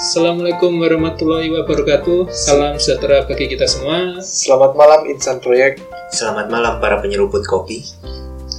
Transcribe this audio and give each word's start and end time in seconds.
Assalamualaikum 0.00 0.80
warahmatullahi 0.80 1.52
wabarakatuh. 1.52 2.32
Salam 2.32 2.80
sejahtera 2.80 3.20
bagi 3.28 3.52
kita 3.52 3.68
semua. 3.68 4.16
Selamat 4.24 4.72
malam 4.72 5.04
Insan 5.04 5.44
Proyek. 5.44 5.76
Selamat 6.08 6.48
malam 6.48 6.80
para 6.80 7.04
penyeruput 7.04 7.44
kopi. 7.44 7.84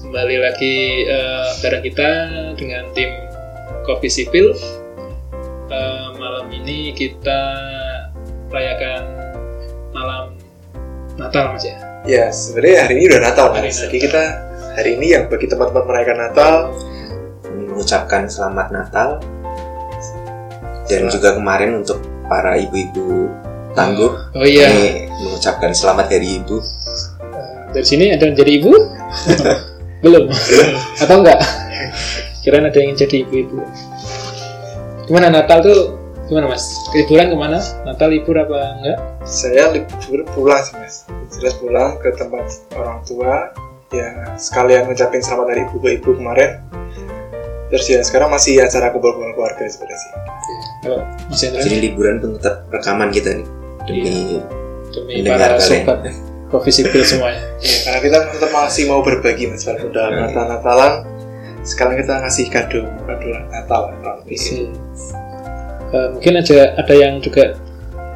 Kembali 0.05 0.37
lagi 0.37 1.01
uh, 1.09 1.49
bareng 1.65 1.81
kita 1.81 2.09
dengan 2.53 2.93
tim 2.93 3.09
Kopi 3.89 4.05
Sipil. 4.05 4.53
Uh, 5.65 6.13
malam 6.21 6.45
ini 6.53 6.93
kita 6.93 7.41
merayakan 8.53 9.01
malam 9.97 10.37
Natal 11.17 11.57
Mas 11.57 11.65
ya. 11.65 11.77
Ya, 12.05 12.29
sebenarnya 12.29 12.85
hari 12.85 12.93
ini 13.01 13.03
udah 13.17 13.21
Natal 13.33 13.47
Hari 13.49 13.65
Mas. 13.65 13.81
Natal. 13.81 13.89
Jadi 13.89 13.97
kita 13.97 14.23
hari 14.77 14.89
ini 14.93 15.17
yang 15.17 15.25
bagi 15.25 15.49
teman-teman 15.49 15.89
merayakan 15.89 16.17
Natal, 16.21 16.53
Mengucapkan 17.49 18.29
selamat 18.29 18.69
Natal 18.69 19.40
dan 20.91 21.07
Selamat. 21.07 21.15
juga 21.15 21.29
kemarin 21.39 21.71
untuk 21.79 21.97
para 22.27 22.59
ibu-ibu 22.59 23.31
tangguh 23.71 24.11
Oh 24.35 24.43
iya. 24.43 24.67
ini 24.67 25.07
mengucapkan 25.23 25.71
selamat 25.71 26.11
hari 26.11 26.43
ibu. 26.43 26.59
Uh, 26.59 27.71
dari 27.71 27.87
sini 27.87 28.11
ada 28.11 28.27
yang 28.27 28.35
jadi 28.35 28.51
ibu? 28.59 28.75
Belum. 30.03 30.27
Atau 30.99 31.23
enggak? 31.23 31.39
Kirain 32.43 32.67
ada 32.67 32.75
yang 32.75 32.99
jadi 32.99 33.23
ibu-ibu. 33.23 33.63
Gimana 35.07 35.31
Natal 35.31 35.63
tuh? 35.63 35.95
Gimana 36.27 36.51
Mas? 36.51 36.67
Liburan 36.91 37.31
ke 37.31 37.37
mana? 37.39 37.59
Natal 37.87 38.11
libur 38.11 38.35
apa 38.35 38.75
enggak? 38.83 38.99
saya 39.21 39.69
libur 39.71 40.25
pulang 40.35 40.59
sih 40.59 40.75
Mas. 40.75 41.07
Jelas 41.31 41.55
pulang 41.55 41.95
ke 42.03 42.11
tempat 42.17 42.43
orang 42.75 42.99
tua. 43.07 43.53
Ya, 43.91 44.35
sekalian 44.35 44.87
ngucapin 44.87 45.19
selamat 45.23 45.47
hari 45.55 45.61
ibu 45.67 45.77
ke 45.79 45.89
ibu 45.95 46.09
kemarin. 46.15 46.59
Terus 47.71 47.87
ya 47.87 47.99
sekarang 48.03 48.31
masih 48.31 48.59
acara 48.59 48.91
kumpul-kumpul 48.91 49.31
keluarga 49.31 49.63
sebenarnya 49.63 49.95
sih. 49.95 50.11
Kalau 50.81 51.05
Mas 51.29 51.41
Hendra 51.45 51.61
Jadi 51.61 51.77
liburan 51.77 52.17
pun 52.17 52.29
tetap 52.41 52.65
rekaman 52.73 53.13
kita 53.13 53.37
nih 53.37 53.47
demi 53.85 54.41
demi 54.89 55.13
mendengar 55.21 55.55
para 55.55 55.61
kalian. 55.61 55.85
sobat 55.85 55.99
Kopi 56.51 56.69
Sipil 56.73 57.03
semuanya. 57.05 57.39
Ya, 57.61 57.77
karena 57.87 57.99
kita 58.03 58.17
tetap 58.33 58.51
masih 58.51 58.83
mau 58.89 58.99
berbagi 59.05 59.47
Mas. 59.47 59.63
Walaupun 59.63 59.93
udah 59.93 60.05
Hmm. 60.09 60.19
Natal-Natalan, 60.27 60.93
sekarang 61.63 61.95
kita 61.95 62.13
ngasih 62.25 62.45
kado 62.49 62.81
kado 63.07 63.27
Natal. 63.53 63.81
Natal. 63.93 64.15
Eh, 65.91 66.07
mungkin 66.11 66.33
ada 66.39 66.57
ada 66.75 66.93
yang 66.97 67.21
juga 67.21 67.55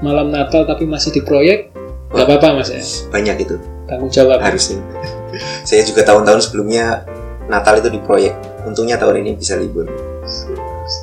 malam 0.01 0.33
Natal 0.33 0.65
tapi 0.65 0.83
masih 0.83 1.15
di 1.15 1.21
proyek 1.23 1.71
nggak 2.11 2.25
apa-apa 2.31 2.63
mas 2.63 2.71
ya 2.71 2.79
banyak 3.11 3.43
itu 3.43 3.55
tanggung 3.87 4.11
jawab 4.11 4.39
harusnya. 4.39 4.79
Saya 5.67 5.83
juga 5.83 6.03
tahun-tahun 6.03 6.47
sebelumnya 6.47 7.03
Natal 7.47 7.79
itu 7.79 7.91
di 7.91 7.99
proyek. 7.99 8.35
Untungnya 8.65 8.97
tahun 8.97 9.21
ini 9.21 9.37
bisa 9.37 9.55
libur. 9.55 9.85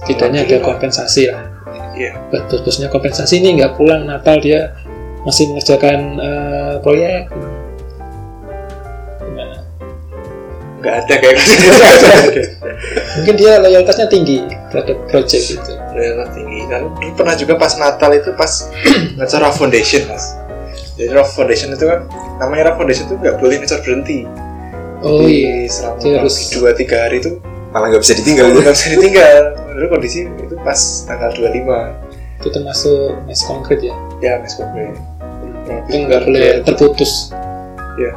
tidaknya 0.07 0.47
ada 0.47 0.63
kompensasi 0.63 1.27
lah 1.27 1.52
Iya. 1.93 2.13
buat 2.29 2.43
bos-bosnya 2.47 2.89
kompensasi 2.89 3.39
ini 3.39 3.57
nggak 3.57 3.77
pulang 3.77 4.03
Natal 4.03 4.37
dia 4.37 4.73
masih 5.23 5.49
mengerjakan 5.49 5.99
eh, 6.17 6.75
proyek 6.81 7.29
gimana 9.21 9.57
Nggak 10.79 10.95
ada 10.99 11.15
kayak 11.15 11.37
gitu. 11.39 11.69
mungkin 13.17 13.35
dia 13.37 13.53
loyalitasnya 13.57 14.07
tinggi 14.09 14.43
terhadap 14.69 14.99
project 15.07 15.45
itu 15.53 15.73
Loyalitas 15.93 16.29
tinggi. 16.33 16.59
Lalu 16.65 16.89
pernah 17.13 17.35
juga 17.37 17.55
pas 17.55 17.77
Natal 17.77 18.11
itu 18.13 18.33
pas 18.33 18.51
ngajar 19.17 19.39
Raw 19.39 19.53
Foundation 19.53 20.09
mas. 20.09 20.33
Jadi 20.97 21.13
Raw 21.13 21.23
Foundation 21.23 21.71
itu 21.71 21.85
kan 21.85 22.09
namanya 22.39 22.73
Raw 22.73 22.81
Foundation 22.81 23.07
itu 23.07 23.17
nggak 23.17 23.37
boleh 23.39 23.61
ngajar 23.61 23.79
berhenti. 23.79 24.25
oh 25.03 25.21
Jadi 25.21 25.35
iya 25.37 25.69
selama 25.69 26.01
harus- 26.19 26.51
dua 26.51 26.71
tiga 26.73 27.05
hari 27.05 27.21
itu 27.21 27.37
Malah 27.71 27.87
nggak 27.89 28.03
bisa 28.03 28.15
ditinggal. 28.15 28.45
nggak 28.51 28.75
bisa 28.75 28.89
ditinggal. 28.91 29.39
Dulu 29.71 29.87
kondisi 29.89 30.19
itu 30.27 30.52
pas 30.63 30.79
tanggal 31.07 31.31
25 31.35 32.13
itu 32.43 32.49
termasuk 32.51 33.15
mes 33.27 33.41
konkret 33.47 33.79
ya? 33.83 33.95
Ya 34.19 34.33
mas 34.43 34.59
Kobre. 34.59 34.95
itu 35.87 35.97
nggak 36.11 36.27
boleh 36.27 36.49
terputus? 36.67 37.31
Iya. 37.99 38.13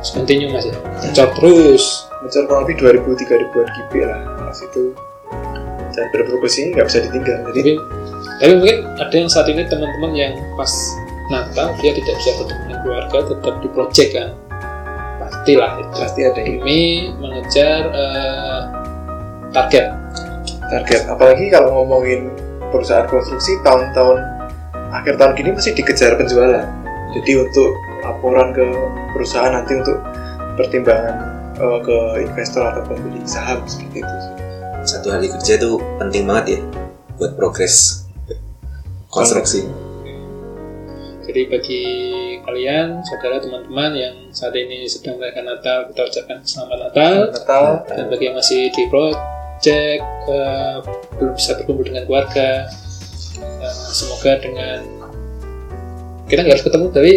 Harus 0.00 0.10
continue 0.12 0.52
mas 0.52 0.68
ya? 0.68 0.76
Ngecor 1.08 1.28
terus? 1.40 1.84
Ngajar 2.20 2.42
kurang 2.48 2.62
lebih 2.68 2.76
2000 3.00 3.48
3000 3.48 3.64
an 3.64 3.68
GB 3.72 3.92
lah 4.04 4.20
pas 4.44 4.58
itu. 4.60 4.92
Dan 5.92 6.04
berprogres 6.12 6.56
ini 6.60 6.76
nggak 6.76 6.86
bisa 6.88 6.98
ditinggal. 7.04 7.38
Jadi 7.52 7.72
tapi 8.42 8.42
tapi 8.42 8.52
mungkin 8.58 8.78
ada 8.98 9.14
yang 9.14 9.30
saat 9.30 9.46
ini 9.48 9.62
teman-teman 9.68 10.12
yang 10.16 10.34
pas 10.58 10.72
Natal 11.30 11.72
dia 11.80 11.96
tidak 11.96 12.18
bisa 12.18 12.30
bertemu 12.42 12.60
dengan 12.66 12.78
keluarga 12.84 13.18
tetap 13.30 13.54
di 13.64 13.68
project 13.72 14.10
kan? 14.12 14.28
Pastilah 15.22 15.70
itu. 15.80 15.92
Pasti 15.96 16.20
ada 16.28 16.40
yang 16.44 16.60
demi 16.60 16.80
mengejar 17.16 17.80
eh, 17.88 18.60
target 19.54 20.01
target. 20.72 21.04
Apalagi 21.12 21.52
kalau 21.52 21.84
ngomongin 21.84 22.32
perusahaan 22.72 23.04
konstruksi 23.04 23.60
tahun-tahun 23.60 24.18
akhir 24.92 25.20
tahun 25.20 25.32
gini 25.36 25.50
masih 25.52 25.76
dikejar 25.76 26.16
penjualan. 26.16 26.64
Jadi 27.12 27.32
untuk 27.36 27.70
laporan 28.00 28.56
ke 28.56 28.64
perusahaan 29.12 29.52
nanti 29.52 29.76
untuk 29.76 30.00
pertimbangan 30.56 31.16
eh, 31.60 31.78
ke 31.84 31.96
investor 32.24 32.64
atau 32.72 32.82
pembeli 32.88 33.20
saham 33.28 33.60
seperti 33.68 34.00
itu. 34.00 34.16
Satu 34.82 35.14
hari 35.14 35.30
kerja 35.30 35.60
itu 35.60 35.78
penting 36.00 36.26
banget 36.26 36.58
ya 36.58 36.60
buat 37.20 37.38
progres 37.38 38.02
konstruksi. 39.12 39.68
jadi 41.22 41.46
bagi 41.46 41.84
kalian 42.42 42.98
saudara 43.06 43.38
teman-teman 43.38 43.94
yang 43.94 44.16
saat 44.34 44.56
ini 44.58 44.88
sedang 44.90 45.22
merayakan 45.22 45.54
Natal 45.54 45.78
kita 45.92 46.02
ucapkan 46.10 46.38
selamat 46.42 46.78
Natal 46.90 47.14
Natal 47.30 47.64
dan 47.86 48.04
bagi 48.10 48.24
yang 48.26 48.36
masih 48.36 48.72
di 48.74 48.84
project 49.62 50.02
eh, 50.26 50.76
belum 51.14 51.32
bisa 51.38 51.54
berkumpul 51.54 51.86
dengan 51.86 52.02
keluarga 52.02 52.66
eh, 53.38 53.74
semoga 53.94 54.42
dengan 54.42 54.78
kita 56.26 56.42
nggak 56.42 56.54
harus 56.58 56.66
ketemu 56.66 56.86
tapi 56.90 57.12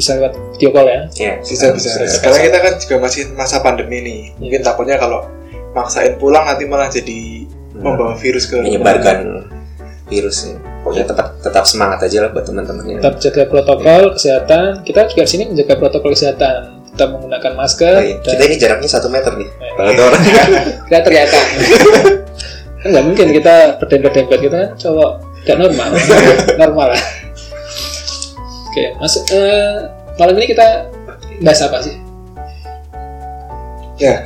bisa 0.00 0.10
lewat 0.16 0.32
video 0.56 0.70
call 0.72 0.88
ya 0.88 1.00
Ya, 1.12 1.32
bisa 1.44 1.76
bisa. 1.76 2.00
Sekarang 2.08 2.40
kita 2.40 2.58
kan 2.58 2.72
juga 2.80 2.96
masih 3.04 3.22
masa 3.36 3.60
pandemi 3.60 4.00
nih. 4.00 4.20
Mungkin 4.40 4.64
takutnya 4.64 4.96
kalau 4.96 5.28
maksain 5.76 6.16
pulang 6.16 6.48
nanti 6.48 6.64
malah 6.64 6.88
jadi 6.88 7.44
membawa 7.76 8.16
virus 8.16 8.48
ke 8.48 8.56
menyebarkan 8.56 9.44
virus 10.08 10.48
ya. 10.48 10.56
Pokoknya 10.80 11.04
tetap 11.04 11.36
tetap 11.44 11.64
semangat 11.68 12.00
aja 12.00 12.24
lah 12.24 12.30
buat 12.32 12.48
teman-teman 12.48 12.84
yang 12.88 13.00
tetap 13.04 13.20
jaga 13.20 13.42
protokol 13.44 14.16
kesehatan 14.16 14.80
kita 14.88 15.04
juga 15.04 15.22
di 15.28 15.30
sini 15.36 15.44
menjaga 15.52 15.74
protokol 15.76 16.16
kesehatan 16.16 16.80
kita 16.90 17.04
menggunakan 17.06 17.52
masker 17.54 17.94
Oh, 17.94 18.02
iya. 18.02 18.16
dan 18.24 18.32
Kita 18.40 18.44
ini 18.48 18.56
jaraknya 18.56 18.88
satu 18.88 19.08
meter 19.12 19.32
nih. 19.36 19.48
Ada 19.80 20.02
orang 20.04 20.22
kita 20.88 20.98
teriakan 21.04 21.44
kan 22.80 22.88
nggak 22.96 23.04
mungkin 23.04 23.28
kita 23.36 23.54
berdempet-dempet 23.76 24.38
kita 24.40 24.56
kan 24.56 24.70
cowok 24.80 25.10
nggak 25.44 25.56
normal 25.60 25.88
normal 26.60 26.86
lah 26.96 27.02
oke 28.72 28.84
mas 28.96 29.14
eh, 29.28 29.76
malam 30.16 30.34
ini 30.40 30.48
kita 30.48 30.88
bahas 31.44 31.60
apa 31.60 31.84
sih 31.84 32.10
Ya, 34.00 34.24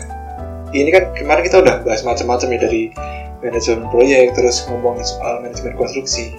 ini 0.70 0.86
kan 0.94 1.10
kemarin 1.18 1.42
kita 1.42 1.58
udah 1.58 1.82
bahas 1.82 2.06
macam-macam 2.06 2.46
ya 2.46 2.58
dari 2.62 2.82
manajemen 3.42 3.90
proyek, 3.90 4.30
terus 4.38 4.62
ngomongin 4.70 5.02
soal 5.02 5.42
manajemen 5.42 5.74
konstruksi. 5.74 6.30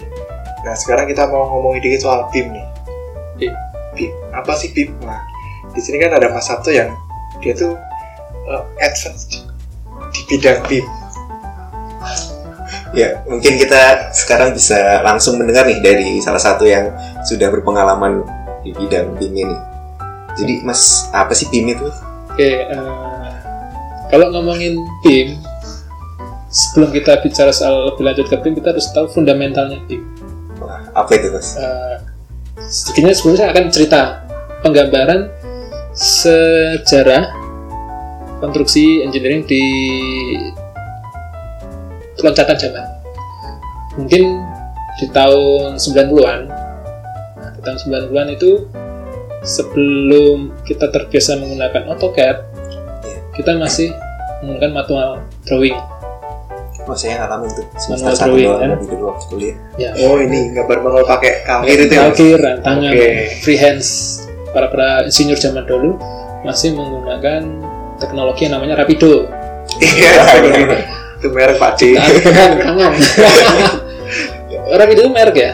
Nah, 0.64 0.72
sekarang 0.72 1.12
kita 1.12 1.28
mau 1.28 1.44
ngomongin 1.52 1.84
dikit 1.84 2.08
soal 2.08 2.32
BIM 2.32 2.56
nih. 2.56 2.66
BIM. 3.36 3.54
BIM. 3.92 4.12
Apa 4.32 4.56
sih 4.56 4.72
BIM? 4.72 4.96
Nah, 5.04 5.20
di 5.76 5.84
sini 5.84 6.00
kan 6.00 6.16
ada 6.16 6.32
Mas 6.32 6.48
Sabto 6.48 6.72
yang 6.72 6.96
dia 7.44 7.52
tuh 7.60 7.76
uh, 8.50 8.64
advance 8.82 9.28
di, 9.30 9.40
di 10.14 10.22
bidang 10.30 10.60
BIM. 10.70 10.86
ya 12.96 13.20
mungkin 13.28 13.60
kita 13.60 14.14
sekarang 14.16 14.56
bisa 14.56 15.04
langsung 15.04 15.36
mendengar 15.36 15.68
nih 15.68 15.84
dari 15.84 16.08
salah 16.24 16.40
satu 16.40 16.64
yang 16.64 16.96
sudah 17.28 17.52
berpengalaman 17.52 18.24
di 18.64 18.72
bidang 18.72 19.14
BIM 19.20 19.34
ini. 19.46 19.58
Jadi 20.36 20.54
Mas 20.64 21.08
apa 21.16 21.32
sih 21.32 21.48
BIM 21.52 21.76
itu? 21.76 21.88
oke 22.36 22.52
eh, 22.68 23.32
kalau 24.12 24.28
ngomongin 24.36 24.76
BIM 25.00 25.40
sebelum 26.52 26.92
kita 26.92 27.24
bicara 27.24 27.56
soal 27.56 27.96
lebih 27.96 28.04
lanjut 28.04 28.28
ke 28.28 28.36
BIM 28.44 28.60
kita 28.60 28.76
harus 28.76 28.92
tahu 28.92 29.08
fundamentalnya 29.08 29.80
BIM 29.88 30.04
Wah, 30.60 30.84
apa 30.92 31.16
itu 31.16 31.32
Mas? 31.32 31.56
Eh, 31.56 31.96
sedikitnya 32.60 33.16
sebelumnya 33.16 33.40
saya 33.40 33.50
akan 33.56 33.66
cerita 33.72 34.02
penggambaran 34.68 35.32
sejarah 35.96 37.32
konstruksi 38.48 39.02
engineering 39.02 39.44
di 39.44 39.64
loncatan 42.18 42.58
zaman. 42.58 42.86
Mungkin 43.96 44.24
di 44.96 45.06
tahun 45.12 45.76
90-an. 45.76 46.42
Nah, 47.36 47.50
di 47.52 47.62
tahun 47.62 47.78
90-an 47.80 48.28
itu 48.32 48.52
sebelum 49.44 50.56
kita 50.64 50.90
terbiasa 50.90 51.38
menggunakan 51.38 51.92
AutoCAD, 51.92 52.38
kita 53.36 53.60
masih 53.60 53.92
menggunakan 54.42 54.72
manual 54.74 55.10
drawing. 55.44 55.76
Oh 56.86 56.94
saya 56.94 57.26
ngalamin 57.26 57.50
tuh 57.50 57.66
semester 57.82 58.06
Manual 58.06 58.14
satu 58.16 58.30
drawing, 58.30 58.46
doang 58.46 58.62
kan? 58.62 58.70
lebih 58.78 59.00
waktu 59.02 59.26
kuliah. 59.26 59.56
Ya, 59.76 59.90
Oh, 60.06 60.18
ini 60.22 60.54
gambar 60.54 60.78
manual 60.86 61.04
pakai 61.04 61.42
kalkir 61.42 61.78
itu 61.82 61.94
ya? 61.94 62.00
Kalkir, 62.06 62.40
tangan, 62.62 62.92
Oke. 62.94 63.10
freehands. 63.42 63.90
Para 64.54 64.70
para 64.70 65.04
insinyur 65.04 65.36
zaman 65.36 65.66
dulu 65.66 65.98
masih 66.46 66.78
menggunakan 66.78 67.42
teknologi 68.02 68.48
yang 68.48 68.60
namanya 68.60 68.84
Rapido. 68.84 69.28
Iya, 69.82 70.14
itu 71.20 71.28
merek 71.34 71.58
Pak 71.58 71.72
D. 71.80 71.98
Tangan, 71.98 72.52
tangan. 72.62 72.92
Rapid 74.80 74.98
itu 74.98 75.10
merek 75.14 75.38
ya 75.38 75.52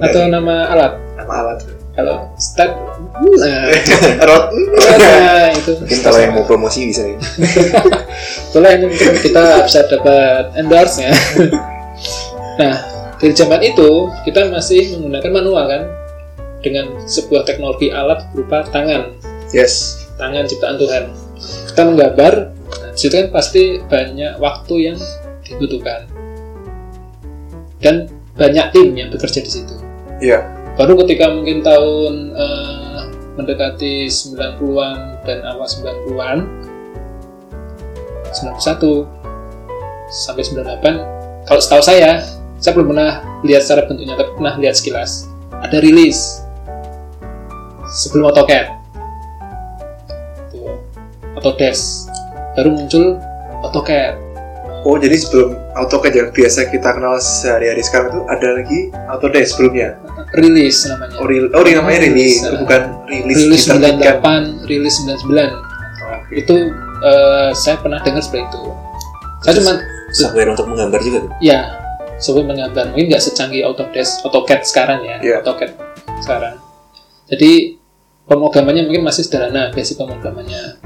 atau 0.00 0.28
nama 0.28 0.68
alat 0.68 0.92
nama 1.16 1.34
alat 1.44 1.58
kalau 1.96 2.28
start 2.36 2.76
nah, 3.40 3.72
Rot 4.28 4.44
nah, 4.52 5.48
itu 5.56 5.72
Mungkin 5.80 5.98
kalau 6.04 6.18
yang 6.20 6.32
mau 6.36 6.44
promosi 6.44 6.92
bisa 6.92 7.08
ya. 7.08 7.16
Boleh 8.52 8.76
ini 8.76 8.84
mungkin 8.92 9.16
kita 9.16 9.64
bisa 9.64 9.80
dapat 9.88 10.52
endorse 10.60 11.08
ya. 11.08 11.12
nah, 12.60 12.76
dari 13.16 13.32
zaman 13.32 13.64
itu 13.64 14.12
kita 14.28 14.52
masih 14.52 15.00
menggunakan 15.00 15.32
manual 15.32 15.64
kan 15.64 15.82
dengan 16.60 17.00
sebuah 17.08 17.48
teknologi 17.48 17.88
alat 17.88 18.28
berupa 18.36 18.68
tangan, 18.68 19.16
yes 19.56 20.04
tangan 20.20 20.44
ciptaan 20.44 20.76
Tuhan. 20.76 21.25
Kita 21.36 21.82
menggambar, 21.84 22.56
situ 22.96 23.12
kan 23.12 23.28
pasti 23.30 23.80
banyak 23.84 24.40
waktu 24.40 24.74
yang 24.92 24.98
dibutuhkan. 25.44 26.08
Dan 27.80 28.08
banyak 28.36 28.72
tim 28.72 28.92
yang 28.96 29.08
bekerja 29.12 29.40
di 29.40 29.50
situ. 29.50 29.74
iya. 30.20 30.44
Baru 30.76 30.92
ketika 31.00 31.32
mungkin 31.32 31.64
tahun 31.64 32.36
eh, 32.36 33.00
mendekati 33.36 34.08
90-an 34.12 35.24
dan 35.24 35.40
awal 35.48 35.64
90-an 35.64 36.38
91 38.36 39.08
sampai 40.12 40.42
98 40.44 41.48
kalau 41.48 41.60
setahu 41.60 41.80
saya 41.80 42.20
saya 42.60 42.72
belum 42.76 42.92
pernah 42.92 43.24
lihat 43.44 43.64
secara 43.64 43.88
bentuknya 43.88 44.20
tapi 44.20 44.36
pernah 44.36 44.54
lihat 44.60 44.76
sekilas. 44.76 45.32
Ada 45.64 45.80
rilis 45.80 46.44
sebelum 47.88 48.28
AutoCAD 48.28 48.75
Autodesk. 51.46 52.10
Baru 52.58 52.74
muncul 52.74 53.22
AutoCAD. 53.62 54.18
Oh 54.82 54.98
jadi 54.98 55.14
sebelum 55.14 55.54
AutoCAD 55.78 56.14
yang 56.14 56.30
biasa 56.30 56.66
kita 56.70 56.90
kenal 56.90 57.18
sehari-hari 57.18 57.82
sekarang 57.82 58.10
itu 58.10 58.20
ada 58.26 58.48
lagi 58.50 58.80
Autodesk 59.06 59.54
sebelumnya? 59.54 59.94
Rilis 60.34 60.90
namanya. 60.90 61.14
Oh, 61.22 61.26
ril- 61.26 61.54
oh 61.54 61.62
ini 61.62 61.78
namanya 61.78 62.02
rilis. 62.02 62.42
Rilis, 62.42 62.42
itu 62.42 62.56
bukan 62.58 62.82
rilis, 63.06 63.36
rilis 63.36 63.62
diterbitkan 63.62 64.42
98 64.58 64.66
rilis 64.66 64.94
99 64.98 65.22
Oke. 65.22 66.32
itu 66.34 66.54
eh, 67.00 67.50
saya 67.54 67.76
pernah 67.78 68.02
dengar 68.02 68.18
seperti 68.18 68.42
itu. 68.42 68.62
Saya 69.42 69.54
cuma 69.62 69.72
Software 70.10 70.50
untuk 70.50 70.66
menggambar 70.66 70.98
juga 70.98 71.18
tuh. 71.22 71.30
ya 71.38 71.78
sobat 72.18 72.42
menggambar. 72.42 72.90
Mungkin 72.90 73.06
nggak 73.06 73.22
secanggih 73.22 73.62
Autodesk 73.62 74.26
AutoCAD 74.26 74.66
sekarang 74.66 75.06
ya. 75.06 75.16
Iya. 75.22 75.36
AutoCAD 75.46 75.70
sekarang. 76.22 76.58
Jadi 77.30 77.78
pemrogramannya 78.26 78.82
mungkin 78.82 79.06
masih 79.06 79.22
sederhana 79.22 79.70
basic 79.70 79.94
pemrogramannya 79.98 80.78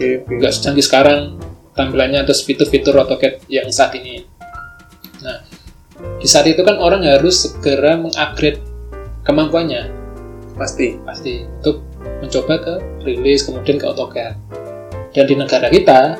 oke 0.00 0.24
oke. 0.24 0.32
nggak 0.40 0.52
secanggih 0.56 0.84
sekarang 0.84 1.36
tampilannya 1.76 2.24
terus 2.24 2.40
fitur-fitur 2.48 2.96
AutoCAD 2.96 3.44
yang 3.52 3.68
saat 3.68 3.92
ini. 4.00 4.24
Nah 5.20 5.44
di 6.16 6.24
saat 6.24 6.48
itu 6.48 6.64
kan 6.64 6.80
orang 6.80 7.04
harus 7.04 7.44
segera 7.44 8.00
mengupgrade 8.00 8.64
kemampuannya. 9.28 9.92
Pasti. 10.56 10.96
Pasti 11.04 11.44
untuk 11.44 11.84
mencoba 12.24 12.54
ke 12.60 12.74
rilis 13.04 13.44
kemudian 13.44 13.76
ke 13.76 13.84
AutoCAD. 13.84 14.34
Dan 15.12 15.24
di 15.28 15.34
negara 15.36 15.68
kita 15.68 16.16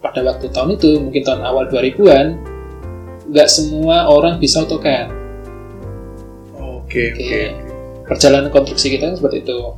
pada 0.00 0.20
waktu 0.24 0.48
tahun 0.48 0.78
itu 0.78 0.96
mungkin 0.96 1.22
tahun 1.26 1.42
awal 1.44 1.68
2000-an 1.68 2.26
nggak 3.28 3.48
semua 3.48 4.08
orang 4.08 4.40
bisa 4.40 4.64
AutoCAD. 4.64 5.08
Oke 6.56 7.12
oke. 7.12 7.24
Oke. 7.24 7.44
perjalanan 8.08 8.48
konstruksi 8.48 8.88
kita 8.96 9.12
kan 9.12 9.16
seperti 9.20 9.44
itu. 9.44 9.76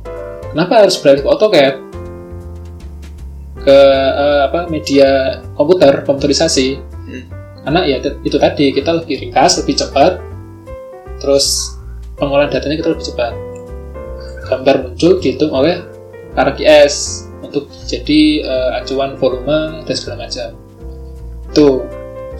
Kenapa 0.55 0.87
harus 0.87 0.95
beralih 1.03 1.27
ke 1.27 1.29
AutoCAD 1.35 1.90
ke 3.61 3.79
eh, 3.95 4.41
apa 4.49 4.67
media 4.67 5.41
komputer 5.55 6.03
komputerisasi. 6.05 6.89
Hmm. 7.01 7.25
karena 7.61 7.81
ya 7.85 7.97
itu 8.25 8.37
tadi 8.41 8.73
kita 8.73 9.03
lebih 9.03 9.21
ringkas 9.21 9.61
lebih 9.61 9.77
cepat. 9.77 10.17
Terus 11.21 11.77
pengolahan 12.17 12.49
datanya 12.49 12.81
kita 12.81 12.89
lebih 12.97 13.05
cepat. 13.05 13.33
Gambar 14.49 14.75
muncul 14.89 15.21
dihitung 15.21 15.53
oleh 15.53 15.85
QS 16.33 17.27
untuk 17.45 17.69
jadi 17.85 18.21
eh, 18.41 18.69
acuan 18.81 19.13
volume 19.17 19.85
dan 19.85 19.95
segala 19.95 20.25
macam. 20.25 20.57
Itu 21.53 21.85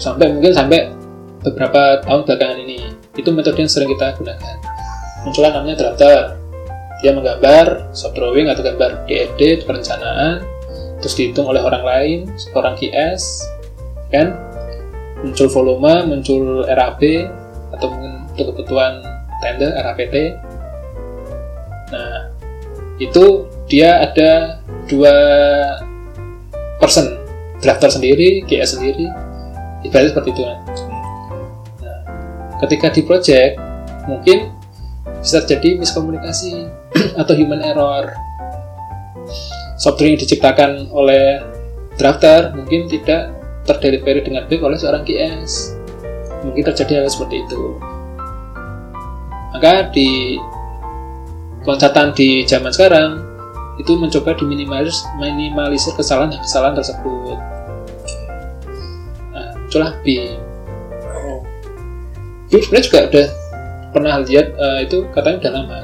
sampai 0.02 0.34
mungkin 0.34 0.58
sampai 0.58 0.90
beberapa 1.46 2.02
tahun 2.02 2.26
belakangan 2.26 2.58
ini 2.66 2.80
itu 3.18 3.30
metode 3.30 3.62
yang 3.62 3.70
sering 3.70 3.90
kita 3.94 4.18
gunakan. 4.18 4.58
Muncullah 5.22 5.52
namanya 5.54 5.76
drafter 5.78 6.42
dia 7.02 7.12
menggambar 7.18 7.94
soft 7.98 8.14
drawing 8.14 8.46
atau 8.50 8.62
gambar 8.62 9.10
DFD 9.10 9.66
perencanaan 9.66 10.51
terus 11.02 11.18
dihitung 11.18 11.50
oleh 11.50 11.60
orang 11.60 11.84
lain 11.84 12.20
orang 12.54 12.78
QS 12.78 13.50
kan? 14.14 14.38
Muncul 15.22 15.50
volume 15.50 16.08
muncul 16.10 16.66
RAB 16.66 17.02
atau 17.78 17.88
mungkin 17.94 18.26
untuk 18.32 18.46
kebutuhan 18.56 19.02
tender 19.42 19.74
RAPT 19.74 20.16
nah 21.92 22.32
itu 23.02 23.50
dia 23.68 24.06
ada 24.06 24.62
dua 24.86 25.16
person. 26.78 27.18
Drafter 27.62 27.94
sendiri 27.94 28.42
QS 28.50 28.78
sendiri. 28.78 29.06
Ibaratnya 29.86 30.14
seperti 30.14 30.30
itu 30.34 30.42
kan? 30.46 30.58
Nah, 31.82 32.00
ketika 32.66 32.90
di 32.90 33.02
project 33.06 33.54
mungkin 34.10 34.50
bisa 35.22 35.46
terjadi 35.46 35.78
miskomunikasi 35.78 36.70
atau 37.22 37.34
human 37.38 37.62
error 37.62 38.10
software 39.82 40.14
yang 40.14 40.22
diciptakan 40.22 40.94
oleh 40.94 41.42
drafter 41.98 42.54
mungkin 42.54 42.86
tidak 42.86 43.34
terdelivery 43.66 44.22
dengan 44.22 44.46
baik 44.46 44.62
oleh 44.62 44.78
seorang 44.78 45.02
QS 45.02 45.74
mungkin 46.46 46.70
terjadi 46.70 47.02
hal 47.02 47.10
seperti 47.10 47.42
itu. 47.42 47.82
Maka 49.58 49.90
di 49.90 50.38
loncatan 51.66 52.14
di 52.14 52.46
zaman 52.46 52.70
sekarang 52.70 53.26
itu 53.82 53.98
mencoba 53.98 54.38
diminimalisir 54.38 55.02
minimalisir 55.18 55.98
kesalahan-kesalahan 55.98 56.78
tersebut. 56.78 57.38
Nah, 59.34 59.50
muncullah 59.58 59.98
BIM 60.06 60.38
Oh, 61.10 61.42
BIM 62.54 62.62
sebenarnya 62.62 62.86
juga 62.86 63.00
udah 63.10 63.28
pernah 63.90 64.14
lihat 64.22 64.48
eh, 64.54 64.80
itu 64.86 65.10
katanya 65.10 65.38
udah 65.42 65.54
lama. 65.58 65.80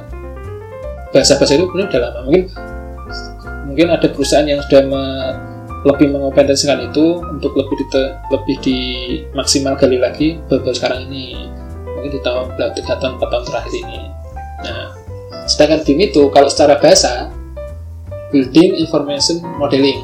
Bahasa-bahasa 1.10 1.58
itu 1.58 1.66
sebenarnya 1.66 1.90
udah 1.90 2.02
lama. 2.02 2.20
Mungkin 2.30 2.44
mungkin 3.78 3.94
ada 3.94 4.10
perusahaan 4.10 4.50
yang 4.50 4.58
sudah 4.66 4.90
me- 4.90 5.38
lebih 5.86 6.10
mengompetisikan 6.10 6.82
itu 6.82 7.22
untuk 7.22 7.54
lebih 7.54 7.78
dite- 7.86 8.18
lebih 8.34 8.58
dimaksimal 8.66 9.78
gali 9.78 10.02
lagi 10.02 10.42
baru 10.50 10.74
sekarang 10.74 11.06
ini. 11.06 11.46
Mungkin 11.86 12.10
di 12.10 12.18
tahun 12.26 12.58
tiga 12.74 12.98
tahun 12.98 13.22
empat 13.22 13.30
tahun 13.30 13.46
terakhir 13.46 13.74
ini. 13.78 14.02
Nah 14.66 14.98
sedangkan 15.46 15.86
BIM 15.86 16.10
itu 16.10 16.26
kalau 16.34 16.50
secara 16.50 16.82
bahasa 16.82 17.30
building 18.34 18.82
information 18.82 19.46
modeling. 19.62 20.02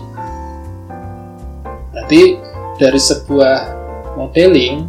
Nanti 1.98 2.38
dari 2.78 3.02
sebuah 3.02 3.58
modeling 4.22 4.86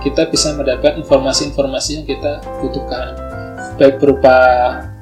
kita 0.00 0.24
bisa 0.32 0.56
mendapat 0.56 0.96
informasi-informasi 1.04 2.00
yang 2.00 2.06
kita 2.08 2.40
butuhkan. 2.64 3.12
Baik 3.76 4.00
berupa 4.00 4.36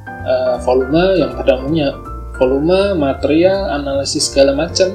eh, 0.03 0.59
volume 0.67 1.23
yang 1.23 1.31
pada 1.39 1.63
umumnya 1.63 1.95
volume, 2.39 2.99
material, 2.99 3.71
analisis 3.71 4.31
segala 4.31 4.55
macam 4.55 4.95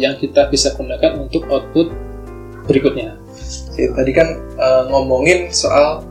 yang 0.00 0.16
kita 0.16 0.48
bisa 0.48 0.72
gunakan 0.76 1.20
untuk 1.20 1.44
output 1.48 1.92
berikutnya. 2.64 3.20
Oke, 3.72 3.92
tadi 3.92 4.12
kan 4.12 4.28
eh, 4.38 4.82
ngomongin 4.88 5.52
soal 5.52 6.04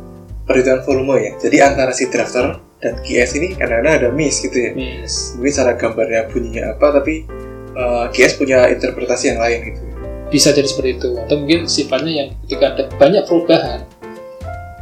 perhitungan 0.46 0.82
volume 0.86 1.16
ya. 1.22 1.32
Jadi 1.42 1.58
antara 1.62 1.94
si 1.94 2.10
drafter 2.10 2.58
dan 2.80 2.96
QS 3.04 3.38
ini 3.38 3.54
kadang-kadang 3.58 3.94
ada 4.06 4.10
miss 4.14 4.42
gitu 4.42 4.56
ya. 4.56 4.72
Miss, 4.74 5.36
Mungkin 5.38 5.54
cara 5.54 5.72
gambarnya 5.78 6.22
bunyinya 6.30 6.64
apa, 6.78 7.02
tapi 7.02 7.26
eh, 7.74 8.06
QS 8.14 8.38
punya 8.38 8.70
interpretasi 8.70 9.36
yang 9.36 9.42
lain 9.42 9.60
gitu. 9.74 9.82
bisa 10.30 10.54
jadi 10.54 10.70
seperti 10.70 11.02
itu 11.02 11.10
atau 11.26 11.42
mungkin 11.42 11.66
sifatnya 11.66 12.14
yang 12.14 12.30
ketika 12.46 12.78
ada 12.78 12.84
banyak 13.02 13.26
perubahan 13.26 13.82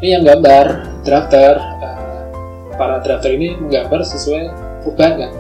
ini 0.04 0.20
yang 0.20 0.28
gambar 0.28 0.84
drafter 1.08 1.56
eh, 1.56 2.24
para 2.76 3.00
drafter 3.00 3.32
ini 3.32 3.56
menggambar 3.56 4.04
sesuai 4.04 4.67
perubahan 4.84 5.14
kan? 5.26 5.32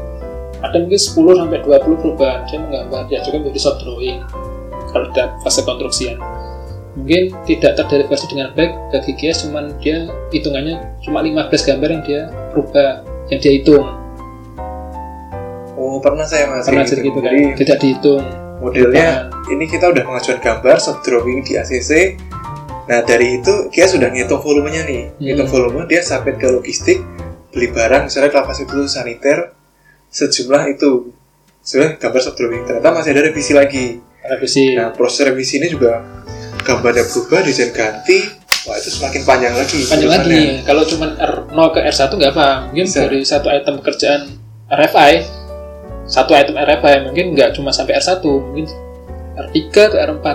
Ada 0.58 0.76
mungkin 0.82 0.98
10 0.98 1.14
sampai 1.38 1.60
20 1.62 2.02
perubahan 2.02 2.40
dia 2.50 2.58
menggambar 2.58 3.02
ya 3.14 3.20
juga 3.22 3.38
menjadi 3.46 3.60
soft 3.62 3.80
drawing 3.86 4.20
kalau 4.90 5.08
dalam 5.14 5.32
fase 5.46 5.62
konstruksian. 5.62 6.18
Mungkin 6.98 7.30
tidak 7.46 7.78
terderivaksi 7.78 8.26
dengan 8.26 8.50
baik 8.58 8.74
bagi 8.90 9.14
GIS 9.14 9.46
cuman 9.46 9.70
dia 9.78 10.10
hitungannya 10.34 10.82
cuma 11.06 11.22
15 11.22 11.46
gambar 11.70 11.90
yang 11.94 12.04
dia 12.04 12.22
rubah 12.58 13.06
yang 13.30 13.38
dia 13.38 13.54
hitung. 13.54 13.86
Oh, 15.78 16.02
pernah 16.02 16.26
saya 16.26 16.50
mas. 16.50 16.66
pernah 16.66 16.82
jadi 16.82 17.06
gitu 17.06 17.20
kan? 17.22 17.32
Jadi 17.32 17.44
tidak 17.62 17.78
dihitung. 17.86 18.24
Modelnya 18.58 19.30
ini 19.54 19.70
kita 19.70 19.94
udah 19.94 20.02
mengajukan 20.02 20.42
gambar 20.42 20.76
soft 20.82 21.06
drawing 21.06 21.46
di 21.46 21.54
ACC. 21.54 22.18
Nah 22.90 23.06
dari 23.06 23.38
itu 23.38 23.70
kita 23.70 23.86
sudah 23.86 24.10
ngitung 24.10 24.42
volumenya 24.42 24.82
nih, 24.90 25.14
Hmm. 25.14 25.22
ngitung 25.22 25.50
volume 25.54 25.86
dia 25.86 26.02
sampai 26.02 26.34
ke 26.34 26.50
logistik, 26.50 27.04
beli 27.54 27.72
barang 27.72 28.08
misalnya 28.08 28.30
kelapa 28.34 28.54
itu 28.56 28.88
saniter 28.90 29.54
sejumlah 30.12 30.64
itu. 30.72 31.12
Sudah 31.64 32.00
gambar 32.00 32.22
soft 32.24 32.40
drawing 32.40 32.64
ternyata 32.64 32.90
masih 32.96 33.12
ada 33.12 33.22
revisi 33.28 33.54
lagi. 33.56 33.86
revisi. 34.28 34.76
Nah 34.76 34.92
proses 34.92 35.24
revisi 35.24 35.56
ini 35.56 35.72
juga 35.72 36.04
gambarnya 36.68 37.08
berubah 37.08 37.48
desain 37.48 37.72
ganti 37.72 38.28
wah 38.68 38.76
itu 38.76 38.92
semakin 38.92 39.22
panjang 39.24 39.56
lagi. 39.56 39.88
Panjang 39.88 40.12
lagi. 40.12 40.44
Kalau 40.68 40.84
cuma 40.84 41.16
R0 41.16 41.60
ke 41.72 41.80
R1 41.88 42.12
nggak 42.12 42.32
apa 42.36 42.50
mungkin 42.68 42.88
Bisa. 42.88 43.00
dari 43.08 43.20
satu 43.24 43.48
item 43.48 43.80
pekerjaan 43.80 44.22
RFI 44.68 45.14
satu 46.08 46.32
item 46.36 46.56
RFI 46.56 47.08
mungkin 47.08 47.36
nggak 47.36 47.56
cuma 47.56 47.72
sampai 47.72 48.00
R1 48.00 48.24
mungkin 48.24 48.68
R3 49.36 49.56
ke 49.72 49.96
R4 49.96 50.26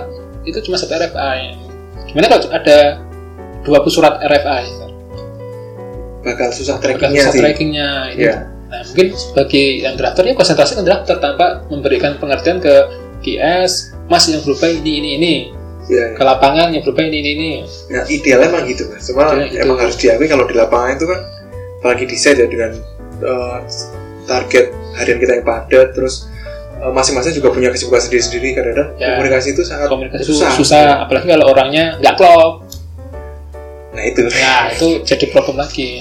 itu 0.44 0.58
cuma 0.68 0.76
satu 0.76 0.92
RFI 0.96 1.40
gimana 2.12 2.26
kalau 2.28 2.48
ada 2.52 3.00
20 3.64 3.88
surat 3.88 4.20
RFI 4.20 4.64
bakal 6.22 6.48
susah 6.48 6.78
trackingnya 6.78 7.22
susah 7.22 7.32
sih 7.32 7.40
trackingnya. 7.40 7.88
Iya. 8.14 8.34
nah 8.66 8.80
mungkin 8.84 9.06
bagi 9.34 9.64
yang 9.82 9.94
drafter 9.94 10.22
ya 10.22 10.32
konsentrasi 10.32 10.72
ke 10.74 10.82
drafter 10.82 11.16
tanpa 11.18 11.66
memberikan 11.68 12.16
pengertian 12.16 12.56
ke 12.56 12.72
QS 13.20 13.72
mas 14.06 14.26
yang 14.26 14.40
berubah 14.40 14.70
ini 14.72 14.92
ini 14.98 15.10
ini 15.16 15.34
Iya, 15.82 16.14
ke 16.14 16.22
lapangan 16.22 16.70
yang 16.70 16.80
berubah 16.80 17.02
ini 17.02 17.18
ini 17.18 17.30
ini 17.34 17.50
Ya, 17.88 18.06
idealnya 18.06 18.48
emang 18.48 18.64
gitu 18.64 18.86
mas. 18.86 19.02
Cuma 19.04 19.28
Idealnya 19.28 19.46
gitu. 19.50 19.62
emang 19.62 19.78
harus 19.78 19.96
diakui 19.96 20.26
kalau 20.26 20.46
di 20.46 20.54
lapangan 20.54 20.94
itu 20.94 21.04
kan 21.04 21.20
apalagi 21.76 22.04
desain 22.06 22.38
ya 22.38 22.46
dengan 22.46 22.70
eh, 23.18 23.58
target 24.24 24.66
harian 24.94 25.18
kita 25.18 25.32
yang 25.34 25.44
padat, 25.44 25.86
terus 25.92 26.30
eh, 26.76 26.86
masing-masing 26.88 27.34
juga 27.34 27.50
punya 27.50 27.68
kesibukan 27.68 27.98
sendiri-sendiri 28.00 28.54
kadang-kadang 28.54 28.88
Ya. 28.96 29.18
komunikasi 29.18 29.48
itu 29.52 29.62
sangat 29.62 29.86
komunikasi 29.88 30.22
susah. 30.22 30.50
susah. 30.54 30.82
apalagi 31.02 31.26
kalau 31.26 31.50
orangnya 31.50 31.98
nggak 31.98 32.14
klop 32.14 32.62
Nah 33.92 34.02
itu. 34.02 34.24
Nah, 34.24 34.72
itu 34.72 34.88
jadi 35.04 35.26
problem 35.28 35.60
lagi. 35.60 36.00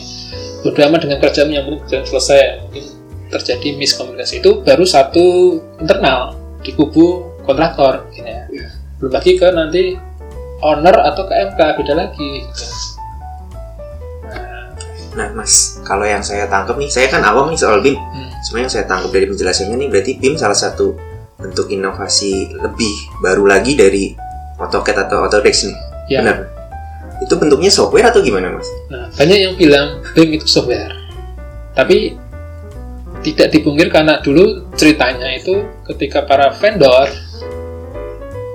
Bodoh 0.61 0.83
amat 0.87 0.99
dengan 1.09 1.17
kerjaan 1.17 1.49
yang 1.49 1.65
penting 1.65 1.81
kerjaan 1.85 2.05
selesai. 2.05 2.41
Mungkin 2.65 2.83
terjadi 3.31 3.67
miskomunikasi 3.79 4.43
itu 4.43 4.51
baru 4.61 4.83
satu 4.85 5.57
internal 5.79 6.35
di 6.61 6.75
kubu 6.75 7.33
kontraktor, 7.47 8.05
gini 8.13 8.29
ya. 8.29 8.43
Iya. 8.51 8.67
Belum 9.01 9.11
lagi 9.17 9.31
ke 9.39 9.47
nanti 9.49 9.83
owner 10.61 10.95
atau 11.01 11.25
ke 11.25 11.33
MK 11.33 11.59
beda 11.81 11.93
lagi. 11.97 12.31
Gitu. 12.45 12.65
Nah, 15.11 15.27
Mas, 15.35 15.81
kalau 15.83 16.07
yang 16.07 16.23
saya 16.23 16.47
tangkap 16.47 16.79
nih, 16.79 16.87
saya 16.87 17.11
kan 17.11 17.19
awam 17.25 17.51
nih 17.51 17.59
soal 17.59 17.83
BIM. 17.83 17.99
Hmm. 17.99 18.31
Cuma 18.47 18.63
yang 18.63 18.71
saya 18.71 18.87
tangkap 18.87 19.11
dari 19.11 19.27
penjelasannya 19.27 19.75
nih, 19.75 19.89
berarti 19.91 20.11
BIM 20.15 20.39
salah 20.39 20.55
satu 20.55 20.95
bentuk 21.35 21.67
inovasi 21.67 22.53
lebih 22.61 22.93
baru 23.19 23.43
lagi 23.49 23.75
dari 23.75 24.13
AutoCAD 24.61 25.09
atau 25.09 25.25
Autodesk 25.25 25.67
nih. 25.67 25.77
Ya. 26.07 26.19
Benar? 26.23 26.37
Itu 27.21 27.37
bentuknya 27.37 27.69
software 27.69 28.09
atau 28.09 28.19
gimana, 28.25 28.57
Mas? 28.57 28.67
Nah, 28.89 29.07
banyak 29.13 29.37
yang 29.37 29.53
bilang 29.55 30.01
BIM 30.17 30.41
itu 30.41 30.49
software. 30.49 30.91
Tapi 31.77 32.17
tidak 33.21 33.53
dipungkir 33.53 33.93
karena 33.93 34.17
dulu 34.19 34.65
ceritanya 34.73 35.29
itu 35.37 35.61
ketika 35.85 36.25
para 36.25 36.49
vendor 36.57 37.05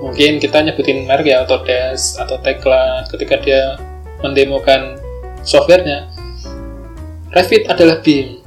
mungkin 0.03 0.43
kita 0.43 0.59
nyebutin 0.59 1.07
merek 1.07 1.31
ya 1.31 1.47
Autodesk 1.47 2.19
atau 2.19 2.35
Tekla 2.43 3.07
ketika 3.07 3.39
dia 3.39 3.79
mendemokan 4.19 4.99
softwarenya 5.47 6.11
Revit 7.31 7.67
adalah 7.67 7.99
BIM. 7.99 8.39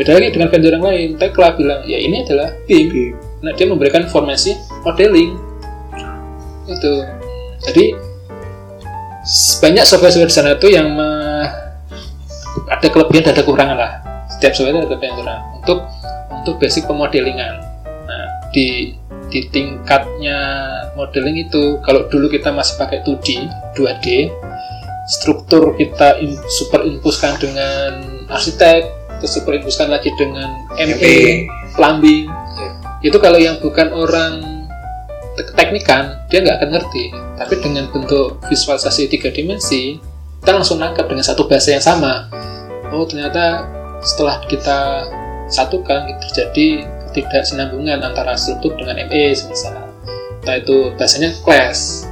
Beda 0.00 0.16
lagi 0.16 0.32
dengan 0.32 0.48
vendor 0.48 0.72
yang 0.72 0.84
lain. 0.84 1.08
Tekla 1.20 1.54
bilang 1.54 1.84
ya 1.84 2.00
ini 2.00 2.24
adalah 2.24 2.56
BIM. 2.64 3.14
Nah 3.44 3.52
dia 3.52 3.68
memberikan 3.68 4.08
informasi 4.08 4.56
modeling. 4.80 5.36
Itu. 6.66 7.04
Jadi 7.62 7.94
banyak 9.62 9.84
software-software 9.86 10.30
di 10.30 10.34
sana 10.34 10.50
itu 10.58 10.68
yang 10.74 10.98
ada 12.68 12.86
kelebihan 12.90 13.30
dan 13.30 13.32
ada 13.38 13.42
kekurangan 13.46 13.76
lah. 13.78 13.92
Setiap 14.38 14.52
software 14.58 14.74
itu 14.74 14.80
ada 14.82 14.88
kelebihan 14.90 15.10
dan 15.10 15.16
kekurangan. 15.16 15.44
Untuk 15.62 15.78
untuk 16.42 16.54
basic 16.58 16.82
pemodelingan. 16.90 17.54
Nah 17.86 18.24
di 18.50 18.98
di 19.30 19.40
tingkatnya 19.48 20.38
modeling 20.98 21.48
itu 21.48 21.80
kalau 21.80 22.04
dulu 22.10 22.28
kita 22.28 22.52
masih 22.52 22.76
pakai 22.76 23.00
2D 23.06 23.48
2D 23.78 24.28
struktur 25.08 25.72
kita 25.80 26.20
in, 26.20 26.36
dengan 27.40 28.22
arsitek 28.28 29.02
terus 29.22 29.38
lagi 29.88 30.10
dengan 30.18 30.50
ME 30.76 30.98
ME. 30.98 31.16
plumbing. 31.78 32.26
Itu 33.02 33.18
kalau 33.22 33.38
yang 33.38 33.58
bukan 33.62 33.94
orang 33.94 34.51
tek- 35.42 35.54
teknikan 35.58 36.14
dia 36.30 36.46
nggak 36.46 36.62
akan 36.62 36.70
ngerti. 36.78 37.04
Tapi 37.34 37.54
dengan 37.58 37.90
bentuk 37.90 38.38
visualisasi 38.46 39.10
tiga 39.10 39.34
dimensi 39.34 39.98
kita 40.42 40.54
langsung 40.54 40.78
nangkap 40.78 41.10
dengan 41.10 41.26
satu 41.26 41.50
bahasa 41.50 41.74
yang 41.74 41.82
sama. 41.82 42.30
Oh 42.94 43.02
ternyata 43.02 43.66
setelah 44.02 44.42
kita 44.46 45.06
satukan 45.50 46.06
terjadi 46.28 46.86
ketidaksinambungan 47.10 48.00
antara 48.02 48.38
struktur 48.38 48.74
dengan 48.78 48.98
ME 49.06 49.34
misalnya 49.34 49.86
entah 50.42 50.56
itu 50.58 50.90
bahasanya 50.98 51.30
clash. 51.46 52.06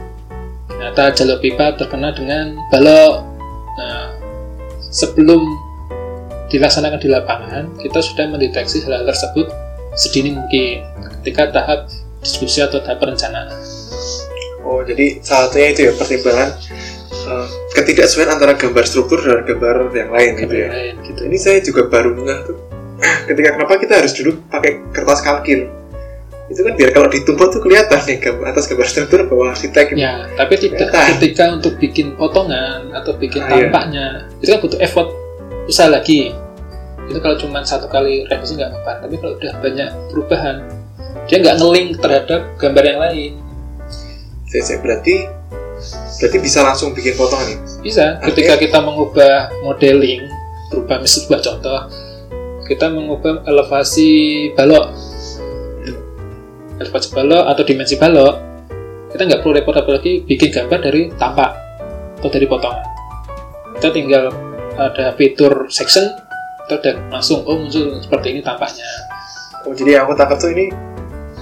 Ternyata 0.71 1.03
jalur 1.19 1.39
pipa 1.43 1.75
terkena 1.75 2.15
dengan 2.15 2.55
balok. 2.71 3.27
Nah 3.79 4.15
sebelum 4.91 5.43
dilaksanakan 6.51 6.99
di 6.99 7.09
lapangan 7.11 7.65
kita 7.79 7.99
sudah 8.03 8.27
mendeteksi 8.27 8.83
hal-hal 8.87 9.07
tersebut 9.07 9.51
sedini 9.99 10.39
mungkin. 10.39 10.87
Ketika 11.21 11.51
tahap 11.51 11.91
diskusi 12.21 12.61
atau 12.61 12.79
tahap 12.79 12.99
perencanaan 12.99 13.49
oh 14.61 14.81
jadi 14.83 15.19
salah 15.21 15.49
satunya 15.49 15.69
itu 15.73 15.81
ya 15.83 15.93
pertimbangan 15.95 16.49
eh, 17.11 17.47
ketidaksesuaian 17.73 18.31
antara 18.31 18.53
gambar 18.55 18.85
struktur 18.85 19.19
dan 19.19 19.43
gambar 19.43 19.89
yang 19.93 20.11
lain 20.11 20.31
gitu 20.37 20.55
ya. 20.55 20.69
lain 20.69 20.95
gitu 21.05 21.21
Ini 21.25 21.37
saya 21.37 21.59
juga 21.61 21.87
baru 21.87 22.13
ngeh 22.15 22.41
tuh. 22.45 22.57
Ketika 23.29 23.57
kenapa 23.57 23.75
kita 23.77 23.95
harus 23.97 24.13
dulu 24.13 24.37
pakai 24.47 24.85
kertas 24.93 25.21
kalkil? 25.21 25.73
Itu 26.51 26.61
kan 26.61 26.75
biar 26.75 26.91
kalau 26.91 27.07
ditumpuk 27.07 27.49
tuh 27.49 27.63
kelihatan 27.63 27.97
nih 28.05 28.19
gambar 28.19 28.51
atas 28.51 28.67
gambar 28.67 28.85
struktur 28.85 29.23
bawah 29.25 29.55
arsitek. 29.55 29.95
gitu. 29.95 30.03
Ya, 30.03 30.27
tapi 30.35 30.59
tidak 30.59 30.91
Kelihatan. 30.91 31.07
ketika 31.15 31.45
untuk 31.55 31.73
bikin 31.79 32.07
potongan 32.15 32.91
atau 32.91 33.15
bikin 33.15 33.41
Ah, 33.41 33.49
iya. 33.49 33.55
tampaknya 33.71 34.07
itu 34.43 34.51
kan 34.51 34.59
butuh 34.61 34.81
effort 34.81 35.09
usaha 35.65 35.87
lagi. 35.87 36.35
Itu 37.07 37.19
kalau 37.19 37.39
cuma 37.39 37.63
satu 37.63 37.87
kali 37.87 38.27
revisi 38.27 38.55
nggak 38.55 38.69
apa-apa, 38.69 38.93
tapi 39.07 39.15
kalau 39.17 39.35
udah 39.35 39.53
banyak 39.63 39.89
perubahan 40.11 40.57
dia 41.31 41.39
nggak 41.39 41.63
ngeling 41.63 41.89
terhadap 41.95 42.59
gambar 42.59 42.85
yang 42.91 42.99
lain. 42.99 43.33
Saya, 44.51 44.83
berarti 44.83 45.31
berarti 46.19 46.39
bisa 46.43 46.67
langsung 46.67 46.91
bikin 46.91 47.15
potongan 47.15 47.55
nih. 47.55 47.59
Bisa 47.87 48.19
Artinya- 48.19 48.27
ketika 48.35 48.55
kita 48.59 48.79
mengubah 48.83 49.55
modeling, 49.63 50.27
berubah 50.75 50.99
misalnya 50.99 51.39
contoh, 51.39 51.81
kita 52.67 52.91
mengubah 52.91 53.47
elevasi 53.47 54.11
balok, 54.59 54.91
elevasi 56.83 57.09
balok 57.15 57.45
atau 57.47 57.63
dimensi 57.63 57.95
balok, 57.95 58.35
kita 59.15 59.23
nggak 59.31 59.41
perlu 59.47 59.55
repot-repot 59.55 60.03
lagi 60.03 60.27
bikin 60.27 60.51
gambar 60.51 60.83
dari 60.83 61.15
tampak 61.15 61.55
atau 62.19 62.27
dari 62.27 62.51
potongan. 62.51 62.83
Kita 63.79 63.95
tinggal 63.95 64.35
ada 64.75 65.15
fitur 65.15 65.71
section, 65.71 66.11
kita 66.67 66.75
udah 66.75 66.95
langsung 67.15 67.47
oh 67.47 67.55
muncul 67.55 68.03
seperti 68.03 68.35
ini 68.35 68.41
tampaknya. 68.43 68.83
Oh 69.63 69.71
jadi 69.79 70.03
yang 70.03 70.11
aku 70.11 70.19
tangkap 70.19 70.43
tuh 70.43 70.51
ini 70.51 70.90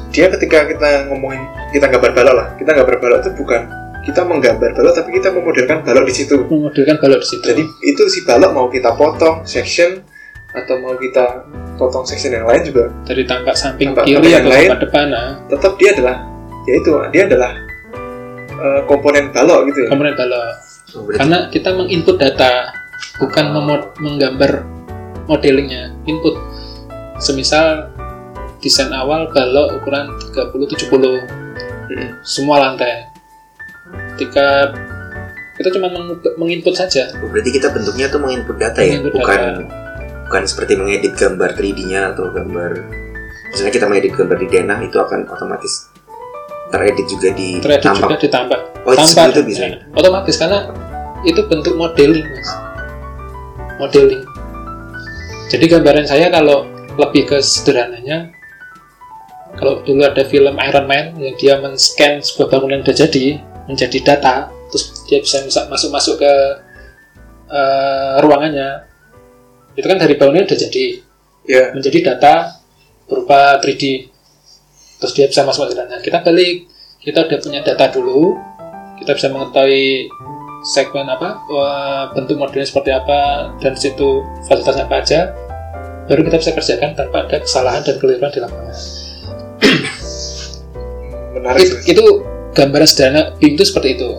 dia 0.09 0.27
ketika 0.31 0.65
kita 0.67 0.89
ngomongin 1.07 1.43
kita 1.71 1.87
gambar 1.87 2.11
balok 2.13 2.35
lah, 2.35 2.47
kita 2.57 2.71
gambar 2.73 2.97
balok 2.97 3.19
itu 3.21 3.31
bukan 3.35 3.63
kita 4.01 4.25
menggambar 4.25 4.71
balok 4.73 4.93
tapi 4.95 5.11
kita 5.13 5.29
memodelkan 5.31 5.79
balok 5.83 6.05
di 6.05 6.15
situ. 6.15 6.37
Memodelkan 6.43 6.97
balok 6.97 7.21
di 7.21 7.29
situ. 7.29 7.45
Jadi 7.45 7.63
itu 7.85 8.03
si 8.09 8.25
balok 8.25 8.51
mau 8.51 8.67
kita 8.67 8.95
potong 8.95 9.45
section 9.45 10.01
atau 10.49 10.75
mau 10.81 10.97
kita 10.97 11.45
potong 11.77 12.03
section 12.03 12.33
yang 12.33 12.49
lain 12.49 12.65
juga 12.65 12.89
dari 13.05 13.23
tampak 13.23 13.53
samping 13.53 13.93
Tampak- 13.93 14.09
kiri 14.09 14.33
yang 14.33 14.43
atau 14.43 14.51
lain. 14.51 14.65
tampak 14.67 14.81
depan, 14.83 15.05
nah, 15.09 15.29
tetap 15.47 15.73
dia 15.77 15.91
adalah 15.93 16.17
yaitu 16.65 16.91
dia 17.11 17.23
adalah 17.27 17.53
eh, 18.51 18.81
komponen 18.85 19.29
balok 19.29 19.61
gitu 19.69 19.79
ya. 19.85 19.89
komponen 19.89 20.15
balok. 20.15 20.49
Oh, 20.89 21.05
karena 21.07 21.53
kita 21.53 21.69
menginput 21.71 22.17
data 22.17 22.73
bukan 23.21 23.45
memo- 23.53 23.93
menggambar 23.99 24.65
modelingnya 25.27 25.93
input 26.05 26.33
semisal 27.19 27.93
desain 28.59 28.91
awal 28.91 29.29
balok 29.29 29.77
ukuran 29.77 30.07
30-70 30.31 31.47
Hmm. 31.89 32.21
semua 32.21 32.61
lantai 32.61 33.09
ketika 34.13 34.69
kita 35.57 35.73
cuma 35.73 35.89
meng- 35.89 36.21
menginput 36.37 36.77
saja 36.77 37.09
oh, 37.17 37.33
berarti 37.33 37.49
kita 37.51 37.73
bentuknya 37.73 38.07
tuh 38.07 38.21
menginput 38.21 38.55
data 38.55 38.77
ya, 38.79 39.01
Menginput 39.01 39.17
bukan 39.17 39.41
data. 39.41 39.65
bukan 40.23 40.43
seperti 40.45 40.77
mengedit 40.77 41.17
gambar 41.17 41.51
3D-nya 41.51 42.13
atau 42.13 42.29
gambar 42.29 42.71
misalnya 43.49 43.73
kita 43.73 43.89
mengedit 43.89 44.13
gambar 44.13 44.37
di 44.37 44.47
denah 44.47 44.79
itu 44.83 44.97
akan 44.97 45.21
otomatis 45.27 45.89
teredit 46.69 47.07
juga 47.09 47.29
di 47.33 47.49
teredit 47.57 47.89
juga 47.89 47.97
tampak. 48.05 48.21
ditambah 48.21 48.61
Oh, 48.85 48.93
tampak 48.93 49.25
itu 49.31 49.41
bisa. 49.43 49.63
ya, 49.65 49.81
otomatis 49.91 50.37
karena 50.37 50.61
itu 51.23 51.41
bentuk 51.43 51.73
modeling 51.73 52.29
mas 52.29 52.51
modeling 53.79 54.23
jadi 55.49 55.65
gambaran 55.71 56.05
saya 56.05 56.29
kalau 56.29 56.69
lebih 56.95 57.25
ke 57.25 57.41
sederhananya 57.41 58.29
kalau 59.57 59.81
dulu 59.87 60.05
ada 60.05 60.23
film 60.29 60.55
Iron 60.59 60.87
Man 60.87 61.17
yang 61.17 61.35
dia 61.41 61.55
men-scan 61.63 62.21
sebuah 62.21 62.53
bangunan 62.53 62.81
yang 62.81 62.85
sudah 62.85 62.99
jadi 63.09 63.27
menjadi 63.71 63.99
data 64.05 64.35
terus 64.69 65.07
dia 65.09 65.19
bisa 65.25 65.41
masuk-masuk 65.49 66.21
ke 66.21 66.35
eh, 67.49 68.15
ruangannya 68.21 68.85
itu 69.79 69.87
kan 69.87 69.97
dari 69.97 70.19
bangunan 70.19 70.45
udah 70.45 70.59
jadi. 70.59 70.87
Ya, 71.49 71.73
menjadi 71.73 72.13
data 72.13 72.61
berupa 73.09 73.57
3D 73.65 74.13
terus 75.01 75.13
dia 75.17 75.27
bisa 75.31 75.47
masuk 75.47 75.71
ke 75.71 75.73
dalamnya 75.73 75.99
kita 76.05 76.21
balik 76.21 76.69
kita 77.01 77.25
udah 77.25 77.39
punya 77.41 77.61
data 77.65 77.89
dulu 77.89 78.37
kita 79.01 79.17
bisa 79.17 79.33
mengetahui 79.33 80.11
segmen 80.67 81.07
apa 81.07 81.41
wah, 81.49 82.11
bentuk 82.13 82.37
modelnya 82.37 82.67
seperti 82.67 82.91
apa 82.91 83.55
dan 83.63 83.73
situ 83.79 84.27
fasilitas 84.45 84.77
apa 84.77 84.95
aja 84.99 85.21
baru 86.11 86.27
kita 86.27 86.37
bisa 86.43 86.51
kerjakan 86.53 86.99
tanpa 86.99 87.25
ada 87.25 87.37
kesalahan 87.39 87.83
dan 87.87 87.97
keliruan 88.03 88.29
di 88.29 88.41
lapangan 88.43 88.77
menarik 91.35 91.65
It- 91.65 91.85
itu 91.89 92.05
gambaran 92.53 92.87
sederhana 92.87 93.23
BIM 93.37 93.55
itu 93.55 93.65
seperti 93.65 93.95
itu 93.95 94.11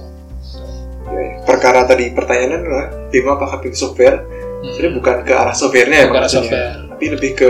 perkara 1.44 1.84
tadi 1.84 2.14
pertanyaannya 2.14 2.58
adalah 2.58 2.86
BIM 3.10 3.26
apakah 3.28 3.58
BIM 3.60 3.74
software 3.74 4.18
Hmm. 4.60 4.76
sebenarnya 4.76 4.94
bukan 4.94 5.16
ke 5.24 5.32
arah 5.32 5.56
softwarenya 5.56 5.98
ya 5.98 6.08
maksudnya. 6.12 6.28
software. 6.28 6.72
tapi 6.92 7.06
lebih 7.16 7.32
ke 7.32 7.50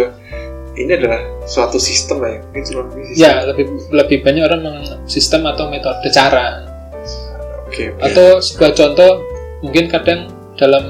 ini 0.78 0.94
adalah 0.94 1.18
suatu 1.44 1.82
sistem 1.82 2.22
lah 2.22 2.30
ya 2.30 2.40
mungkin 2.40 2.62
cuma 2.64 2.82
sistem. 3.02 3.18
ya 3.18 3.32
lebih 3.44 3.66
lebih 3.90 4.18
banyak 4.22 4.44
orang 4.46 4.62
mengenal 4.62 4.98
sistem 5.10 5.42
atau 5.44 5.66
metode 5.68 6.06
cara 6.14 6.70
oke 7.66 7.82
oke 7.98 8.06
atau 8.06 8.38
sebuah 8.38 8.72
contoh 8.72 9.12
mungkin 9.66 9.90
kadang 9.90 10.30
dalam 10.54 10.86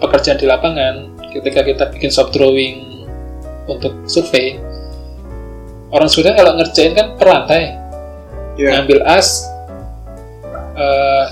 pekerjaan 0.00 0.40
di 0.40 0.48
lapangan 0.48 0.94
ketika 1.28 1.60
kita 1.60 1.84
bikin 1.92 2.08
shop 2.08 2.32
drawing 2.32 3.04
untuk 3.68 3.92
survei 4.08 4.56
orang 5.90 6.10
sudah 6.10 6.32
kalau 6.34 6.54
ngerjain 6.58 6.94
kan 6.94 7.18
per 7.18 7.26
lantai 7.26 7.74
ya 8.58 8.78
ngambil 8.78 9.02
as 9.06 9.46
eh, 10.78 11.26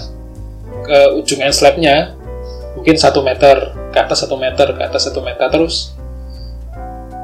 ke 0.88 0.98
ujung 1.18 1.42
end 1.42 1.54
slabnya 1.54 2.16
mungkin 2.74 2.94
satu 2.94 3.22
meter 3.22 3.74
ke 3.90 3.98
atas 3.98 4.26
satu 4.26 4.38
meter 4.38 4.74
ke 4.74 4.82
atas 4.82 5.10
satu 5.10 5.20
meter 5.20 5.48
terus. 5.50 5.94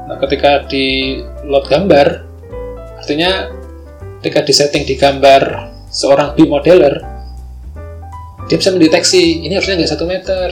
Nah 0.05 0.17
ketika 0.21 0.67
di 0.69 1.17
load 1.47 1.65
gambar 1.65 2.07
artinya 3.01 3.49
ketika 4.21 4.41
disetting 4.45 4.85
di 4.85 4.97
gambar 4.97 5.73
seorang 5.89 6.33
BIM 6.33 6.49
modeler 6.49 7.01
dia 8.45 8.57
bisa 8.61 8.69
mendeteksi 8.73 9.45
ini 9.45 9.57
harusnya 9.57 9.81
nggak 9.81 9.91
satu 9.93 10.05
meter 10.05 10.49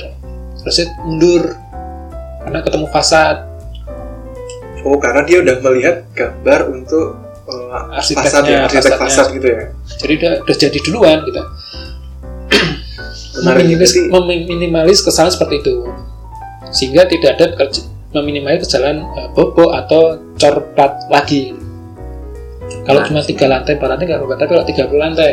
harusnya 0.61 0.85
mundur 1.05 1.53
karena 2.45 2.59
ketemu 2.65 2.87
fasad 2.89 3.52
oh 4.83 4.97
karena 4.99 5.21
dia 5.23 5.37
udah 5.43 5.55
melihat 5.63 5.95
gambar 6.13 6.59
untuk 6.71 7.23
uh, 7.47 7.97
Arsiteknya, 7.99 8.23
fasad 8.29 8.43
ya 8.47 8.57
arsitek 8.67 8.99
fasad 8.99 9.27
gitu 9.35 9.47
ya? 9.47 9.61
Jadi 9.99 10.13
udah, 10.19 10.33
udah 10.43 10.55
jadi 10.55 10.77
duluan 10.83 11.19
gitu. 11.27 11.41
Meminimalis, 13.43 13.91
meminimalis 14.13 14.99
kesalahan 15.01 15.33
seperti 15.33 15.65
itu. 15.65 15.75
Sehingga 16.69 17.09
tidak 17.09 17.29
ada 17.37 17.45
kerja, 17.57 17.81
meminimalis 18.13 18.69
kesalahan 18.69 19.01
eh, 19.03 19.27
bobo 19.33 19.73
atau 19.73 20.21
cor 20.37 20.61
plat 20.77 20.93
lagi. 21.09 21.57
Kalau 22.83 22.99
Nah. 23.01 23.07
cuma 23.09 23.21
tiga 23.25 23.49
lantai 23.49 23.75
empat 23.75 23.89
lantai 23.89 24.05
nggak 24.05 24.19
apa-apa. 24.21 24.35
Tapi 24.37 24.49
kalau 24.53 24.65
tiga 24.69 24.83
puluh 24.87 25.01
lantai 25.01 25.31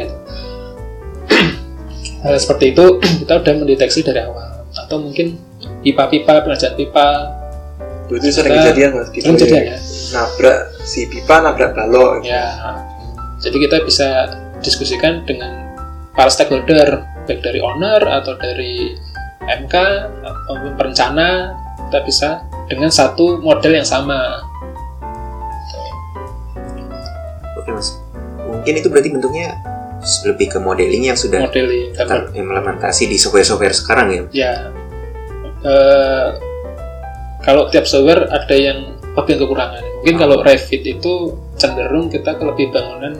hal 2.25 2.35
seperti 2.40 2.73
itu 2.73 2.85
kita 3.25 3.33
udah 3.37 3.52
mendeteksi 3.59 4.00
dari 4.00 4.21
awal. 4.25 4.64
Atau 4.75 4.97
mungkin 5.02 5.37
pipa-pipa 5.85 6.40
pengerjaan 6.45 6.75
pipa 6.76 7.07
itu 8.19 8.26
sering 8.33 8.52
kejadian 8.59 8.90
mas 8.97 9.07
sering 9.12 9.23
proyek. 9.23 9.38
kejadian 9.38 9.62
ya 9.71 9.79
nabrak 10.11 10.59
si 10.83 11.07
pipa 11.07 11.37
nabrak 11.38 11.71
balok 11.76 12.26
Ya, 12.26 12.47
jadi 13.38 13.57
kita 13.57 13.76
bisa 13.87 14.09
diskusikan 14.61 15.23
dengan 15.25 15.71
para 16.12 16.29
stakeholder, 16.29 17.07
baik 17.25 17.40
dari 17.40 17.62
owner 17.62 18.02
atau 18.02 18.35
dari 18.37 18.93
MK 19.40 19.75
ataupun 20.21 20.76
perencana, 20.76 21.55
kita 21.88 21.99
bisa 22.05 22.29
dengan 22.69 22.93
satu 22.93 23.40
model 23.40 23.81
yang 23.81 23.88
sama. 23.88 24.45
Oke 27.57 27.71
mas. 27.73 27.97
Mungkin 28.50 28.73
itu 28.76 28.88
berarti 28.93 29.09
bentuknya 29.14 29.57
lebih 30.26 30.47
ke 30.52 30.59
modeling 30.61 31.12
yang 31.12 31.17
sudah 31.19 31.45
Modeling 31.45 31.93
gambar. 31.93 32.32
terimplementasi 32.32 33.08
di 33.08 33.17
software-software 33.17 33.76
sekarang 33.76 34.06
ya. 34.11 34.23
Ya, 34.32 34.52
eh, 35.65 36.28
kalau 37.41 37.69
tiap 37.69 37.89
software 37.89 38.29
ada 38.29 38.57
yang 38.57 38.95
lebih 39.17 39.43
kekurangan. 39.43 39.83
Mungkin 40.00 40.17
kalau 40.17 40.37
Revit 40.41 40.83
itu 40.87 41.35
cenderung 41.57 42.09
kita 42.09 42.37
ke 42.37 42.45
lebih 42.47 42.71
bangunan 42.71 43.19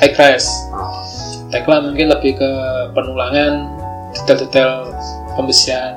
high 0.00 0.14
rise. 0.14 0.48
Oh, 0.72 1.02
Tekla 1.46 1.78
mungkin 1.78 2.10
lebih 2.10 2.36
ke 2.36 2.50
penulangan, 2.90 3.70
detail-detail 4.12 4.90
pembesian. 5.34 5.94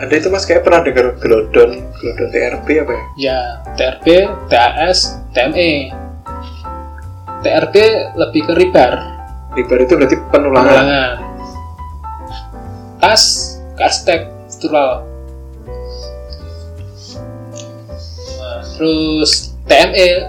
ada 0.00 0.16
itu 0.16 0.32
mas 0.32 0.48
kayak 0.48 0.64
pernah 0.64 0.80
dengar 0.80 1.12
gelodon 1.20 1.84
gelodon 2.00 2.28
TRP 2.32 2.80
apa 2.80 2.92
ya 2.92 3.04
Ya, 3.20 3.40
TRB, 3.76 4.06
TAS, 4.48 5.20
TME. 5.32 5.92
TRB 7.40 7.74
lebih 8.16 8.42
ke 8.48 8.52
rebar, 8.56 8.92
Ribar 9.52 9.78
itu 9.80 9.92
berarti 9.96 10.16
penulangan 10.32 10.72
penulangan. 10.72 11.12
TAS, 12.96 13.22
ke 13.76 13.82
arsitek, 13.82 14.20
struktural. 14.48 15.04
Terus 18.80 19.52
TME, 19.68 20.24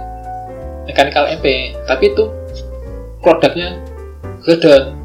mechanical 0.84 1.32
MP, 1.32 1.72
tapi 1.88 2.12
itu 2.12 2.28
produknya. 3.24 3.80
Gelodon. 4.44 5.00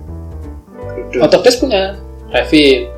Autodesk 1.22 1.62
punya 1.62 1.94
Revit. 2.34 2.90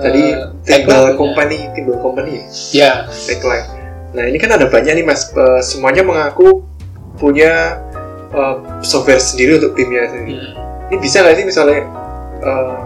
tadi 0.00 0.32
Eh, 0.32 0.48
timbal 0.64 1.12
company 1.12 1.68
timbal 1.76 2.00
company 2.00 2.40
ya 2.72 3.04
Backline. 3.28 3.68
Nah 4.16 4.24
ini 4.24 4.40
kan 4.40 4.56
ada 4.56 4.64
banyak 4.64 4.96
nih 4.96 5.04
mas, 5.04 5.28
Eh, 5.28 5.60
semuanya 5.60 6.00
mengaku 6.00 6.64
punya 7.20 7.84
eh, 8.32 8.56
software 8.80 9.20
sendiri 9.20 9.60
untuk 9.60 9.76
BIM-nya 9.76 10.08
sendiri. 10.08 10.40
hmm. 10.40 10.88
Ini 10.90 10.96
bisa 10.98 11.20
nggak 11.20 11.36
sih 11.36 11.44
misalnya 11.46 11.80
eh, 12.40 12.76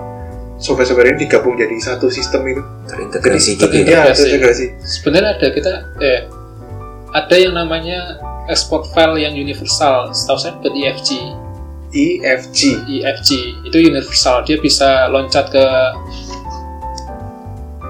software-software 0.64 1.12
ini 1.12 1.28
digabung 1.28 1.60
jadi 1.60 1.76
satu 1.76 2.08
sistem 2.08 2.48
itu? 2.48 2.62
terintegrasi 2.88 3.60
gitu. 3.60 3.68
Ya. 3.68 4.08
Iya, 4.08 4.16
terintegrasi. 4.16 4.66
sebenarnya 4.80 5.36
ada 5.36 5.46
kita 5.52 5.72
eh 6.00 6.20
ada 7.12 7.36
yang 7.36 7.52
namanya 7.52 8.16
export 8.48 8.88
file 8.96 9.20
yang 9.20 9.36
universal 9.36 10.08
setahu 10.16 10.40
saya 10.40 10.56
buat 10.64 10.72
E 10.72 10.88
EFG 10.88 11.10
EFG. 11.94 12.60
EFG 12.90 13.30
itu 13.68 13.76
universal 13.78 14.42
dia 14.42 14.56
bisa 14.58 15.06
loncat 15.12 15.52
ke 15.52 15.64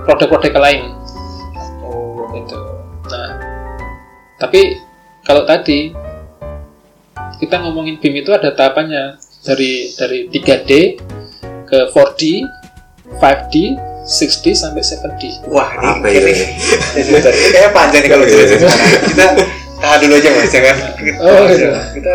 produk-produk 0.05 0.53
lain 0.59 0.93
Oh, 1.81 2.27
gitu 2.35 2.59
nah 3.09 3.39
tapi 4.37 4.83
kalau 5.25 5.47
tadi 5.47 5.95
kita 7.41 7.61
ngomongin 7.65 7.97
BIM 7.99 8.23
itu 8.23 8.31
ada 8.31 8.53
tahapannya 8.53 9.17
dari 9.45 9.91
dari 9.97 10.19
3D 10.29 10.71
ke 11.65 11.79
4D 11.91 12.23
5D 13.19 13.55
6D 14.05 14.45
sampai 14.53 14.83
7D 14.83 15.23
wah 15.49 15.71
ini 15.75 15.89
Apa 15.97 16.07
ini, 16.09 16.21
ya? 16.29 16.47
ini, 16.95 17.11
ini 17.17 17.19
kayak 17.51 17.71
panjang 17.73 18.03
nih 18.05 18.11
kalau 18.11 18.25
Iya, 18.25 18.33
jelasin 18.37 18.59
sekarang. 18.59 18.81
Kita 19.09 19.27
tahan 19.81 19.99
dulu 20.01 20.15
aja 20.15 20.29
mas, 20.31 20.49
jangan. 20.49 20.77
Oh, 21.19 21.45
iya. 21.47 21.71
Kita 21.93 22.15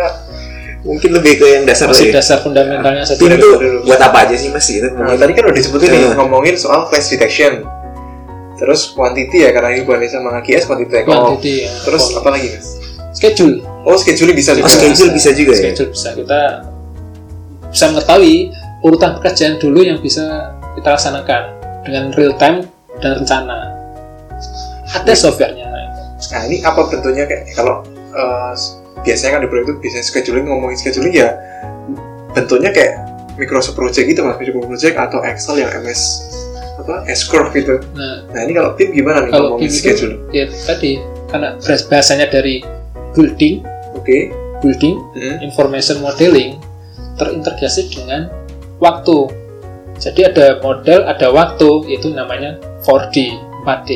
Mungkin 0.80 1.10
lebih 1.12 1.32
ke 1.36 1.46
yang 1.50 1.64
dasar 1.64 1.92
masih 1.92 2.08
ya. 2.08 2.16
dasar 2.16 2.40
fundamentalnya 2.40 3.04
saja 3.04 3.20
dulu. 3.20 3.84
buat 3.84 4.00
apa 4.00 4.24
aja 4.24 4.32
sih 4.32 4.48
mas 4.48 4.64
gitu? 4.64 4.88
Nah, 4.90 5.12
tadi 5.12 5.32
kan 5.34 5.44
udah 5.44 5.52
disebutin 5.52 5.88
nih 5.88 6.00
Iya. 6.00 6.16
ngomongin 6.16 6.54
soal 6.56 6.86
class 6.86 7.06
detection. 7.06 7.68
Terus 8.56 8.90
quantity 8.90 9.44
ya 9.44 9.50
karena 9.50 9.72
ini 9.72 9.84
bukan 9.84 10.00
sama 10.06 10.36
AGS 10.36 10.64
quantity 10.64 10.94
off. 10.94 11.04
quantity 11.04 11.64
ya, 11.64 11.70
Terus 11.84 12.04
apa 12.14 12.28
lagi 12.30 12.48
mas? 12.50 12.66
schedule 13.10 13.54
Oh 13.82 13.92
scheduling 13.94 14.32
bisa 14.32 14.52
Oh, 14.52 14.56
juga. 14.56 14.70
schedule 14.70 15.10
bisa 15.10 15.30
juga 15.32 15.52
ya. 15.52 15.60
schedule 15.60 15.90
bisa 15.90 16.08
kita 16.14 16.40
bisa 17.66 17.84
mengetahui 17.88 18.34
urutan 18.80 19.10
pekerjaan 19.16 19.54
dulu 19.56 19.80
yang 19.80 19.98
bisa 19.98 20.54
kita 20.74 20.88
laksanakan 20.90 21.42
dengan 21.82 22.04
real 22.14 22.34
time 22.36 22.66
dan 22.98 23.16
rencana 23.16 23.70
ada 24.90 25.12
softwarenya 25.12 25.66
Nah 26.20 26.46
ini 26.46 26.62
apa 26.62 26.86
bentuknya 26.86 27.24
kayak 27.24 27.48
kalau 27.56 27.82
eh, 28.12 28.52
biasanya 29.02 29.30
kan 29.34 29.40
di 29.42 29.48
proyek 29.48 29.64
itu 29.66 29.74
biasanya 29.80 30.04
scheduling 30.04 30.44
ngomongin 30.46 30.76
scheduling 30.76 31.14
ya 31.16 31.32
bentuknya 32.30 32.70
kayak 32.70 33.02
Microsoft 33.34 33.74
Project 33.74 34.04
gitu 34.04 34.20
mas, 34.20 34.36
Microsoft 34.36 34.68
Project 34.68 34.94
atau 35.00 35.18
Excel 35.24 35.56
yang 35.58 35.70
MS 35.80 36.00
apa 36.76 37.02
S 37.08 37.24
curve 37.24 37.50
gitu. 37.50 37.80
nah 37.96 38.24
Nah 38.30 38.40
ini 38.44 38.52
kalau 38.52 38.76
tim 38.76 38.92
gimana 38.92 39.24
nih 39.24 39.32
kalau 39.32 39.56
ngomongin 39.56 39.66
itu 39.66 39.78
scheduling? 39.80 40.20
ya 40.30 40.44
tadi 40.64 41.00
karena 41.26 41.48
bahas- 41.58 41.86
bahasanya 41.88 42.26
dari 42.28 42.62
building 43.10 43.64
Oke. 43.96 44.30
building 44.60 44.94
Hmm. 45.16 45.36
information 45.40 45.98
modeling 45.98 46.60
terintegrasi 47.16 47.88
dengan 47.90 48.28
waktu 48.78 49.28
jadi 50.00 50.32
ada 50.32 50.46
model 50.64 51.04
ada 51.04 51.28
waktu 51.28 51.68
itu 51.92 52.08
namanya 52.10 52.56
4D 52.88 53.36
4D 53.62 53.90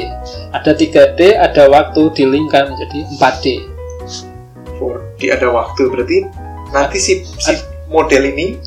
ada 0.52 0.70
3D 0.76 1.20
ada 1.40 1.62
waktu 1.72 2.12
dilingkan 2.12 2.70
menjadi 2.76 3.00
4D 3.18 3.46
For, 4.76 5.00
di 5.16 5.32
ada 5.32 5.48
waktu 5.48 5.88
berarti 5.88 6.28
nanti 6.76 6.98
si, 7.00 7.24
si 7.24 7.56
model 7.88 8.28
ini 8.28 8.60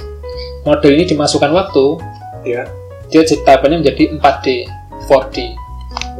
model 0.65 0.97
ini 0.97 1.05
dimasukkan 1.05 1.53
waktu 1.53 1.85
ya. 2.43 2.65
dia 3.13 3.21
tahapannya 3.23 3.85
menjadi 3.85 4.17
4D 4.17 4.47
4D 5.05 5.37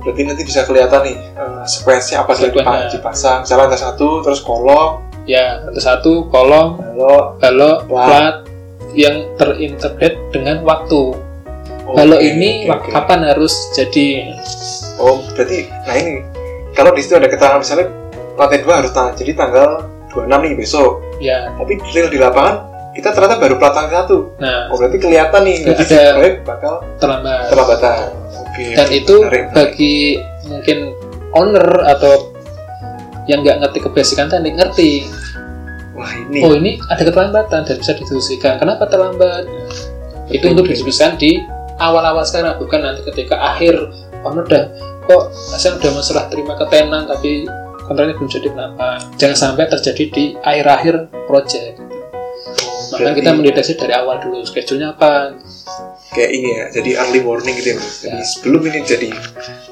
berarti 0.08 0.22
nanti 0.24 0.44
bisa 0.48 0.64
kelihatan 0.64 1.04
nih 1.04 1.18
eh, 1.20 1.64
sekuensinya 1.68 2.24
apa 2.24 2.32
sih 2.32 2.48
dipasang. 2.48 3.44
Misalnya 3.44 3.76
ada 3.76 3.78
satu 3.78 4.24
terus 4.24 4.40
kolom. 4.40 5.04
Ya 5.28 5.60
rantai 5.60 5.84
satu 5.84 6.32
kolom 6.32 6.80
balok 6.96 7.84
Plat. 7.92 8.08
plat 8.08 8.36
yang 8.98 9.38
terintegrate 9.38 10.18
dengan 10.30 10.66
waktu 10.66 11.14
oh, 11.86 11.94
balok 11.94 12.18
oke, 12.18 12.26
ini 12.28 12.66
oke. 12.66 12.90
kapan 12.90 13.22
harus 13.24 13.54
jadi 13.72 14.34
Oh, 14.98 15.22
berarti 15.32 15.70
nah 15.86 15.94
ini 15.94 16.26
kalau 16.74 16.90
di 16.92 17.00
situ 17.00 17.14
ada 17.14 17.30
keterangan 17.30 17.62
misalnya 17.62 17.94
lantai 18.34 18.60
2 18.60 18.70
harus 18.76 18.90
tang- 18.92 19.14
jadi 19.14 19.32
tanggal 19.32 19.86
26 20.10 20.26
nih 20.26 20.54
besok. 20.56 20.92
ya 21.20 21.54
Tapi 21.54 21.78
real 21.88 22.10
di 22.10 22.18
lapangan 22.18 22.56
kita 22.92 23.14
ternyata 23.14 23.38
baru 23.38 23.56
plat 23.56 23.74
tanggal 23.74 24.10
1. 24.10 24.42
nah 24.42 24.60
Oh, 24.68 24.76
berarti 24.76 24.98
kelihatan 24.98 25.42
nih 25.44 25.58
ada- 25.68 26.18
proyek 26.18 26.36
bakal 26.44 26.74
terlambat 26.98 27.46
terlambatan. 27.48 28.10
Oke. 28.42 28.66
dan 28.74 28.88
itu 28.90 29.14
menarik. 29.22 29.44
bagi 29.54 29.96
mungkin 30.44 30.78
owner 31.32 31.68
atau 31.88 32.34
yang 33.26 33.44
nggak 33.44 33.58
ngerti 33.60 33.80
kebasikan 33.84 34.26
teknik 34.26 34.56
ngerti 34.56 35.06
Wah, 35.98 36.14
ini. 36.14 36.40
Oh 36.40 36.54
ini 36.54 36.78
ada 36.86 37.02
keterlambatan 37.02 37.66
dan 37.66 37.76
bisa 37.76 37.92
didiskusikan 37.92 38.62
kenapa 38.62 38.86
terlambat? 38.86 39.50
Itu 40.30 40.46
Oke, 40.46 40.54
untuk 40.54 40.66
didiskusikan 40.68 41.18
di 41.18 41.42
awal-awal 41.78 42.22
sekarang 42.22 42.56
bukan 42.58 42.80
nanti 42.80 43.02
ketika 43.04 43.34
akhir. 43.36 43.76
Owner 44.22 44.44
udah 44.44 44.64
kok 45.04 45.24
saya 45.32 45.74
udah 45.74 45.92
masalah 45.94 46.28
terima 46.28 46.54
ke 46.54 46.66
tenan 46.68 47.06
tapi 47.06 47.48
kontraknya 47.82 48.14
belum 48.14 48.28
jadi 48.28 48.48
kenapa 48.50 48.88
jangan 49.16 49.38
sampai 49.38 49.66
terjadi 49.66 50.04
di 50.10 50.24
akhir-akhir 50.38 50.96
project. 51.26 51.80
Makanya 51.80 52.92
Berarti- 52.92 53.18
kita 53.18 53.32
mendeteksi 53.32 53.74
dari 53.76 53.94
awal 53.94 54.20
dulu. 54.20 54.44
Schedule-nya 54.44 54.92
apa? 54.92 55.32
Kayak 56.08 56.32
ini 56.34 56.48
ya 56.50 56.64
jadi 56.72 56.90
early 56.98 57.20
warning 57.20 57.56
gitu 57.56 57.70
ya 57.70 57.78
jadi 57.78 58.16
Ya. 58.16 58.26
sebelum 58.26 58.62
ini 58.64 58.80
jadi 58.82 59.10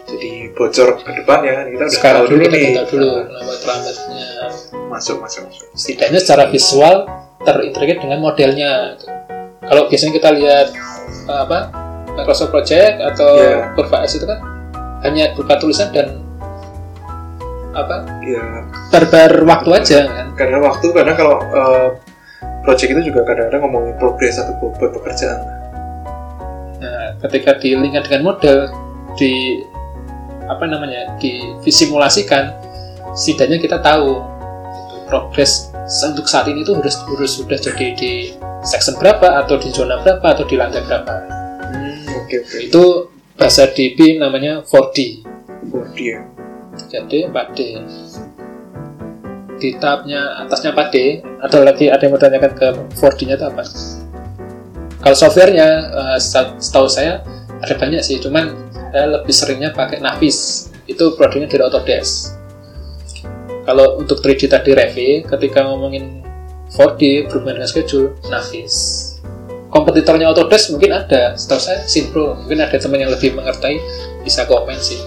jadi 0.06 0.32
bocor 0.56 0.88
ke 1.04 1.12
depan 1.22 1.40
ya 1.44 1.54
kan. 1.62 1.66
Kita 1.70 1.84
udah 1.84 1.94
sekarang 1.94 2.22
tahu 2.24 2.32
dulu 2.32 2.46
nih. 2.50 2.68
tahu 2.80 2.88
dulu 2.96 3.10
kenapa 3.28 3.54
terlambatnya 3.62 4.28
masuk 4.90 5.18
masuk 5.22 5.42
masuk. 5.52 5.66
Setidaknya 5.76 6.20
secara 6.24 6.44
visual 6.50 6.96
terintegrate 7.44 8.02
dengan 8.02 8.20
modelnya. 8.24 8.72
Kalau 9.66 9.84
biasanya 9.92 10.14
kita 10.16 10.30
lihat 10.34 10.68
eh, 11.28 11.40
apa 11.44 11.60
Microsoft 12.16 12.56
Project 12.56 13.04
atau 13.04 13.32
Iya. 13.38 13.76
Curva 13.76 13.98
S 14.08 14.16
itu 14.16 14.26
kan 14.26 14.40
hanya 15.04 15.36
berupa 15.36 15.60
tulisan 15.60 15.92
dan 15.92 16.24
apa 17.76 18.08
ya 18.24 18.64
barbar 18.88 19.32
waktu 19.44 19.70
aja 19.76 20.00
kan. 20.08 20.26
Karena 20.40 20.58
waktu 20.64 20.88
karena 20.96 21.12
kalau 21.12 21.44
eh, 21.44 21.90
project 22.66 22.90
itu 22.98 23.14
juga 23.14 23.22
kadang-kadang 23.30 23.62
ngomongin 23.62 23.96
progres 24.02 24.42
atau 24.42 24.58
bobot 24.58 24.90
pekerjaan 24.90 25.40
nah 26.82 27.16
ketika 27.24 27.56
dilingkan 27.62 28.04
dengan 28.04 28.22
model 28.34 28.68
di 29.16 29.64
apa 30.50 30.64
namanya 30.70 31.18
disimulasikan 31.64 32.54
setidaknya 33.16 33.58
kita 33.58 33.78
tahu 33.82 34.22
gitu, 34.76 34.96
progres 35.08 35.72
untuk 36.06 36.26
saat 36.26 36.50
ini 36.50 36.66
tuh 36.66 36.82
harus 36.82 36.98
harus 37.06 37.32
sudah 37.38 37.58
jadi 37.58 37.94
di 37.96 38.14
section 38.66 38.98
berapa 38.98 39.46
atau 39.46 39.56
di 39.62 39.70
zona 39.70 40.02
berapa 40.02 40.26
atau 40.34 40.46
di 40.50 40.56
lantai 40.58 40.82
berapa. 40.84 41.14
Hmm, 41.72 42.26
oke 42.26 42.36
oke. 42.42 42.58
Itu 42.66 42.84
bahasa 43.38 43.70
DB 43.70 44.18
namanya 44.18 44.64
4D 44.64 44.98
oh, 45.76 45.86
dia 45.94 46.24
jadi 46.88 47.28
4D 47.32 47.60
di 49.56 49.70
tahapnya 49.80 50.44
atasnya 50.44 50.76
4D 50.76 51.24
ada 51.40 51.58
lagi 51.64 51.86
ada 51.88 52.02
yang 52.04 52.12
mau 52.16 52.20
tanyakan 52.20 52.52
ke 52.56 52.68
4D 53.00 53.20
nya 53.28 53.36
itu 53.40 53.46
apa? 53.48 53.64
Kalau 55.04 55.16
softwarenya 55.16 55.68
seta- 56.18 56.58
setahu 56.58 56.90
saya 56.90 57.22
ada 57.66 57.74
banyak 57.74 58.02
sih 58.06 58.22
cuman 58.22 58.54
saya 58.94 59.20
lebih 59.20 59.34
seringnya 59.34 59.74
pakai 59.74 60.00
Navis 60.00 60.70
itu 60.86 61.18
produknya 61.18 61.50
dari 61.50 61.66
Autodesk 61.66 62.38
kalau 63.66 63.98
untuk 63.98 64.22
3D 64.22 64.46
tadi 64.46 64.78
Revit 64.78 65.26
ketika 65.26 65.66
ngomongin 65.66 66.22
4D 66.78 67.28
berhubungan 67.28 67.60
dengan 67.60 67.70
schedule 67.70 68.14
Navis 68.30 69.06
kompetitornya 69.76 70.32
Autodesk 70.32 70.72
mungkin 70.72 70.96
ada 70.96 71.36
setahu 71.36 71.60
saya 71.60 71.84
Synpro. 71.84 72.40
Mungkin 72.40 72.64
ada 72.64 72.80
teman 72.80 73.04
yang 73.04 73.12
lebih 73.12 73.36
mengerti 73.36 73.84
bisa 74.24 74.48
komen 74.48 74.80
sih. 74.80 75.04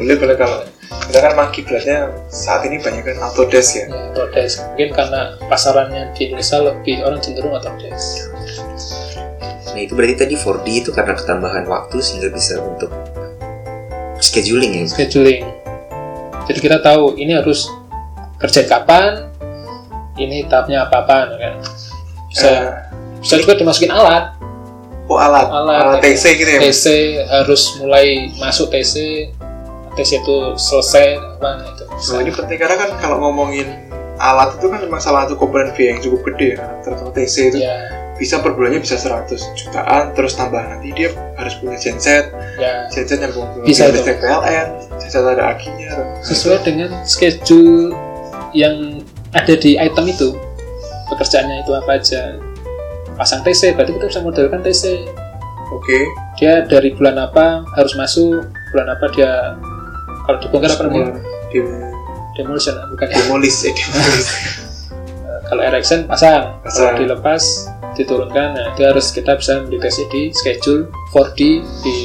Boleh 0.00 0.16
boleh 0.16 0.36
kalau 0.40 0.64
kita 1.12 1.18
kan 1.20 1.36
kiblatnya 1.52 2.08
saat 2.32 2.64
ini 2.64 2.80
banyak 2.80 3.04
kan 3.04 3.20
Autodesk 3.20 3.76
ya? 3.76 3.84
Ya, 3.92 4.00
Autodesk 4.16 4.64
mungkin 4.72 4.88
karena 4.96 5.36
pasarannya 5.44 6.16
di 6.16 6.32
Indonesia 6.32 6.58
lebih 6.64 7.04
orang 7.04 7.20
cenderung 7.20 7.52
Autodesk 7.52 8.32
Nah 9.72 9.80
itu 9.80 9.92
berarti 9.92 10.14
tadi 10.18 10.34
4D 10.36 10.66
itu 10.84 10.90
karena 10.92 11.16
ketambahan 11.16 11.64
waktu 11.64 11.96
sehingga 11.98 12.28
bisa 12.28 12.60
untuk 12.60 12.92
scheduling 14.18 14.72
ya. 14.74 14.84
scheduling 14.86 15.42
jadi 16.44 16.58
kita 16.58 16.78
tahu 16.78 17.16
ini 17.16 17.34
harus 17.34 17.66
kerja 18.36 18.66
kapan 18.66 19.30
ini 20.14 20.44
tahapnya 20.46 20.86
apa 20.86 20.96
apa 21.02 21.16
kan 21.34 21.54
bisa 22.28 22.48
Eh, 22.48 22.68
bisa 23.18 23.34
juga 23.38 23.54
dimasukin 23.56 23.90
alat 23.90 24.34
oh 25.06 25.18
alat 25.18 25.46
Alat, 25.48 25.82
alat, 25.88 25.98
ya. 25.98 26.12
TC 26.12 26.24
gitu 26.36 26.50
ya? 26.50 26.60
TC 26.62 26.84
harus 27.24 27.62
mulai 27.78 28.30
masuk 28.36 28.70
TC 28.70 29.26
TC 29.92 30.10
itu 30.20 30.36
selesai 30.56 31.16
apa 31.16 31.50
itu 31.68 31.84
bisa. 31.92 32.10
Nah, 32.12 32.20
ini 32.24 32.32
penting 32.32 32.58
karena 32.58 32.76
kan 32.78 32.90
kalau 32.96 33.16
ngomongin 33.20 33.68
alat 34.16 34.54
itu 34.56 34.66
kan 34.68 34.78
memang 34.80 35.00
salah 35.00 35.26
satu 35.26 35.34
komponen 35.34 35.72
biaya 35.74 35.96
yang 35.96 36.00
cukup 36.00 36.20
gede 36.32 36.56
ya 36.56 36.64
terutama 36.80 37.10
TC 37.10 37.34
itu 37.50 37.58
ya 37.60 37.76
bisa 38.22 38.38
per 38.38 38.54
bulannya 38.54 38.78
bisa 38.78 38.94
100 38.94 39.34
jutaan 39.58 40.14
terus 40.14 40.38
tambah 40.38 40.62
nanti 40.62 40.94
dia 40.94 41.10
harus 41.34 41.58
punya 41.58 41.74
genset. 41.74 42.30
Ya. 42.54 42.86
Genset 42.86 43.18
yang 43.18 43.34
Bisa 43.66 43.90
itu. 43.90 43.98
listrik 43.98 44.22
PLN 44.22 44.68
genset 45.02 45.26
ada 45.26 45.58
akinya 45.58 45.90
sesuai 46.22 46.62
dengan 46.62 46.94
schedule 47.02 47.90
yang 48.54 49.02
ada 49.34 49.58
di 49.58 49.74
item 49.74 50.06
itu 50.06 50.38
pekerjaannya 51.10 51.66
itu 51.66 51.72
apa 51.74 51.98
aja. 51.98 52.38
Pasang 53.18 53.42
TC 53.42 53.74
berarti 53.74 53.98
kita 53.98 54.06
bisa 54.06 54.20
modelkan 54.22 54.62
TC 54.62 55.02
oke. 55.74 55.98
Dia 56.38 56.62
dari 56.62 56.94
bulan 56.94 57.18
apa 57.18 57.66
harus 57.74 57.98
masuk 57.98 58.46
bulan 58.70 58.86
apa 58.94 59.10
dia 59.18 59.58
kalau 60.30 60.38
dibongkar 60.38 60.70
apa 60.78 60.82
namanya? 60.86 61.18
Dem- 61.50 61.90
demolition 62.32 62.78
bukan 62.88 63.06
ya 63.10 63.18
demolis 63.18 63.66
eh 63.66 63.74
demolis. 63.74 64.26
Kalau 65.52 65.60
erection 65.60 66.08
pasang. 66.08 66.56
Pasang. 66.64 66.96
kalau 66.96 66.96
dilepas 66.96 67.68
diturunkan 67.94 68.56
nah 68.56 68.64
itu 68.72 68.82
harus 68.82 69.10
kita 69.10 69.36
bisa 69.36 69.62
mendeteksi 69.62 70.08
di 70.08 70.22
schedule 70.32 70.88
4D 71.12 71.40
di 71.84 71.96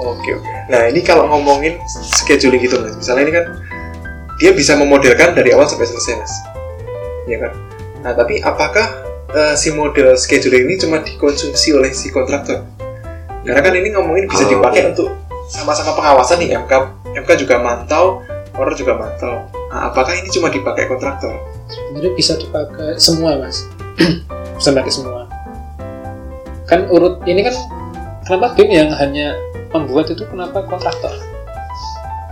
Oke 0.00 0.32
oke. 0.32 0.48
Nah 0.72 0.88
ini 0.88 1.04
kalau 1.04 1.28
ngomongin 1.28 1.76
scheduling 2.24 2.56
gitu 2.64 2.80
mas, 2.80 2.96
misalnya 2.96 3.22
ini 3.28 3.32
kan 3.36 3.44
dia 4.40 4.56
bisa 4.56 4.72
memodelkan 4.72 5.36
dari 5.36 5.52
awal 5.52 5.68
sampai 5.68 5.84
selesai 5.84 6.16
mas, 6.16 6.32
ya 7.28 7.36
kan? 7.36 7.52
Nah 8.00 8.16
tapi 8.16 8.40
apakah 8.40 9.04
eh, 9.28 9.52
si 9.60 9.68
model 9.68 10.16
scheduling 10.16 10.72
ini 10.72 10.80
cuma 10.80 11.04
dikonsumsi 11.04 11.76
oleh 11.76 11.92
si 11.92 12.08
kontraktor? 12.08 12.64
Karena 13.44 13.60
kan 13.60 13.76
ini 13.76 13.92
ngomongin 13.92 14.24
bisa 14.24 14.48
Oh, 14.48 14.56
dipakai 14.56 14.88
iya. 14.88 14.90
untuk 14.96 15.12
sama-sama 15.52 15.92
pengawasan 15.92 16.40
nih 16.40 16.56
MK, 16.64 16.72
MK 17.20 17.30
juga 17.36 17.60
mantau, 17.60 18.24
orang 18.56 18.72
juga 18.72 18.96
mantau. 18.96 19.52
Nah, 19.68 19.92
apakah 19.92 20.16
ini 20.16 20.32
cuma 20.32 20.48
dipakai 20.48 20.88
kontraktor? 20.88 21.36
sebenarnya 21.68 22.12
bisa 22.16 22.40
dipakai 22.40 22.96
semua 22.96 23.36
mas 23.36 23.68
pakai 24.60 24.92
semua. 24.92 25.24
Kan 26.68 26.86
urut 26.92 27.24
ini 27.24 27.40
kan 27.42 27.56
kenapa 28.28 28.54
BIM 28.54 28.70
yang 28.70 28.88
hanya 28.94 29.34
membuat 29.72 30.12
itu 30.12 30.22
kenapa 30.28 30.62
kontraktor? 30.68 31.16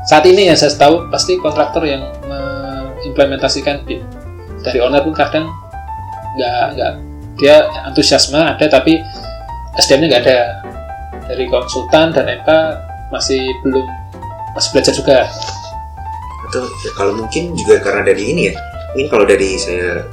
Saat 0.06 0.24
ini 0.28 0.48
yang 0.48 0.56
saya 0.56 0.72
tahu 0.76 1.08
pasti 1.08 1.40
kontraktor 1.40 1.84
yang 1.88 2.04
mengimplementasikan 2.28 3.82
BIM 3.88 4.04
dari 4.62 4.78
owner 4.84 5.00
pun 5.00 5.16
kadang 5.16 5.48
nggak 6.38 6.64
nggak 6.76 6.92
dia 7.38 7.66
antusiasme 7.86 8.38
ada 8.38 8.66
tapi 8.68 9.00
SDM-nya 9.78 10.06
nggak 10.10 10.22
ada. 10.26 10.40
Dari 11.28 11.44
konsultan 11.52 12.08
dan 12.16 12.24
MK 12.24 12.48
masih 13.12 13.52
belum 13.60 13.84
masih 14.56 14.68
belajar 14.72 14.92
juga. 14.96 15.18
Atau 16.48 16.64
ya, 16.80 16.90
kalau 16.96 17.12
mungkin 17.20 17.52
juga 17.52 17.84
karena 17.84 18.00
dari 18.00 18.32
ini 18.32 18.42
ya. 18.48 18.54
Mungkin 18.96 19.08
kalau 19.12 19.24
dari 19.28 19.60
saya 19.60 20.08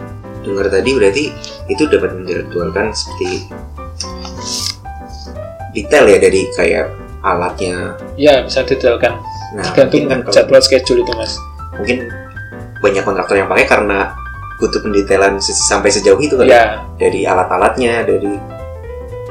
dengar 0.46 0.70
tadi 0.70 0.90
berarti 0.94 1.24
itu 1.68 1.84
dapat 1.86 2.14
menjadwalkan 2.14 2.94
seperti 2.94 3.50
detail 5.72 6.06
ya 6.06 6.18
dari 6.18 6.42
kayak 6.54 6.86
alatnya. 7.20 7.98
ya 8.16 8.46
bisa 8.46 8.62
didetailkan 8.62 9.18
Nah, 9.56 9.64
tergantung 9.64 10.04
mungkin 10.04 10.20
kan 10.26 10.34
jadwal 10.36 10.60
schedule 10.60 11.00
itu 11.00 11.14
mas. 11.16 11.40
Mungkin 11.74 12.12
banyak 12.78 13.02
kontraktor 13.02 13.36
yang 13.36 13.48
pakai 13.48 13.64
karena 13.66 14.12
butuh 14.58 14.84
pendetailan 14.84 15.40
se- 15.40 15.56
sampai 15.56 15.88
sejauh 15.88 16.20
itu 16.20 16.36
kali 16.36 16.52
ya. 16.52 16.84
Dari 17.00 17.24
alat-alatnya 17.24 18.04
dari 18.04 18.36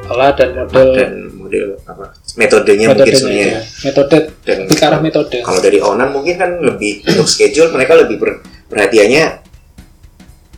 olah 0.05 0.33
dan 0.33 0.57
model. 0.57 0.87
dan 0.93 1.13
model 1.35 1.67
apa 1.83 2.05
metodenya 2.37 2.87
mungkin 2.89 3.05
metodenya 3.05 3.21
sebenarnya. 3.21 3.49
ya. 3.49 3.61
metode 3.85 4.17
dan 4.45 4.59
ke 4.65 4.75
arah 4.81 5.01
metode. 5.01 5.37
kalau 5.41 5.61
dari 5.61 5.79
owner 5.81 6.09
mungkin 6.09 6.35
kan 6.37 6.51
lebih 6.57 7.05
untuk 7.05 7.25
schedule 7.25 7.69
mereka 7.69 7.93
lebih 7.97 8.17
ber- 8.17 8.41
perhatiannya 8.69 9.44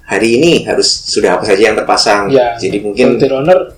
hari 0.07 0.39
ini 0.39 0.53
harus 0.63 0.87
sudah 1.05 1.37
apa 1.37 1.45
saja 1.45 1.63
yang 1.65 1.77
terpasang 1.77 2.31
Ya. 2.31 2.55
jadi 2.55 2.79
mungkin 2.79 3.19
owner 3.19 3.75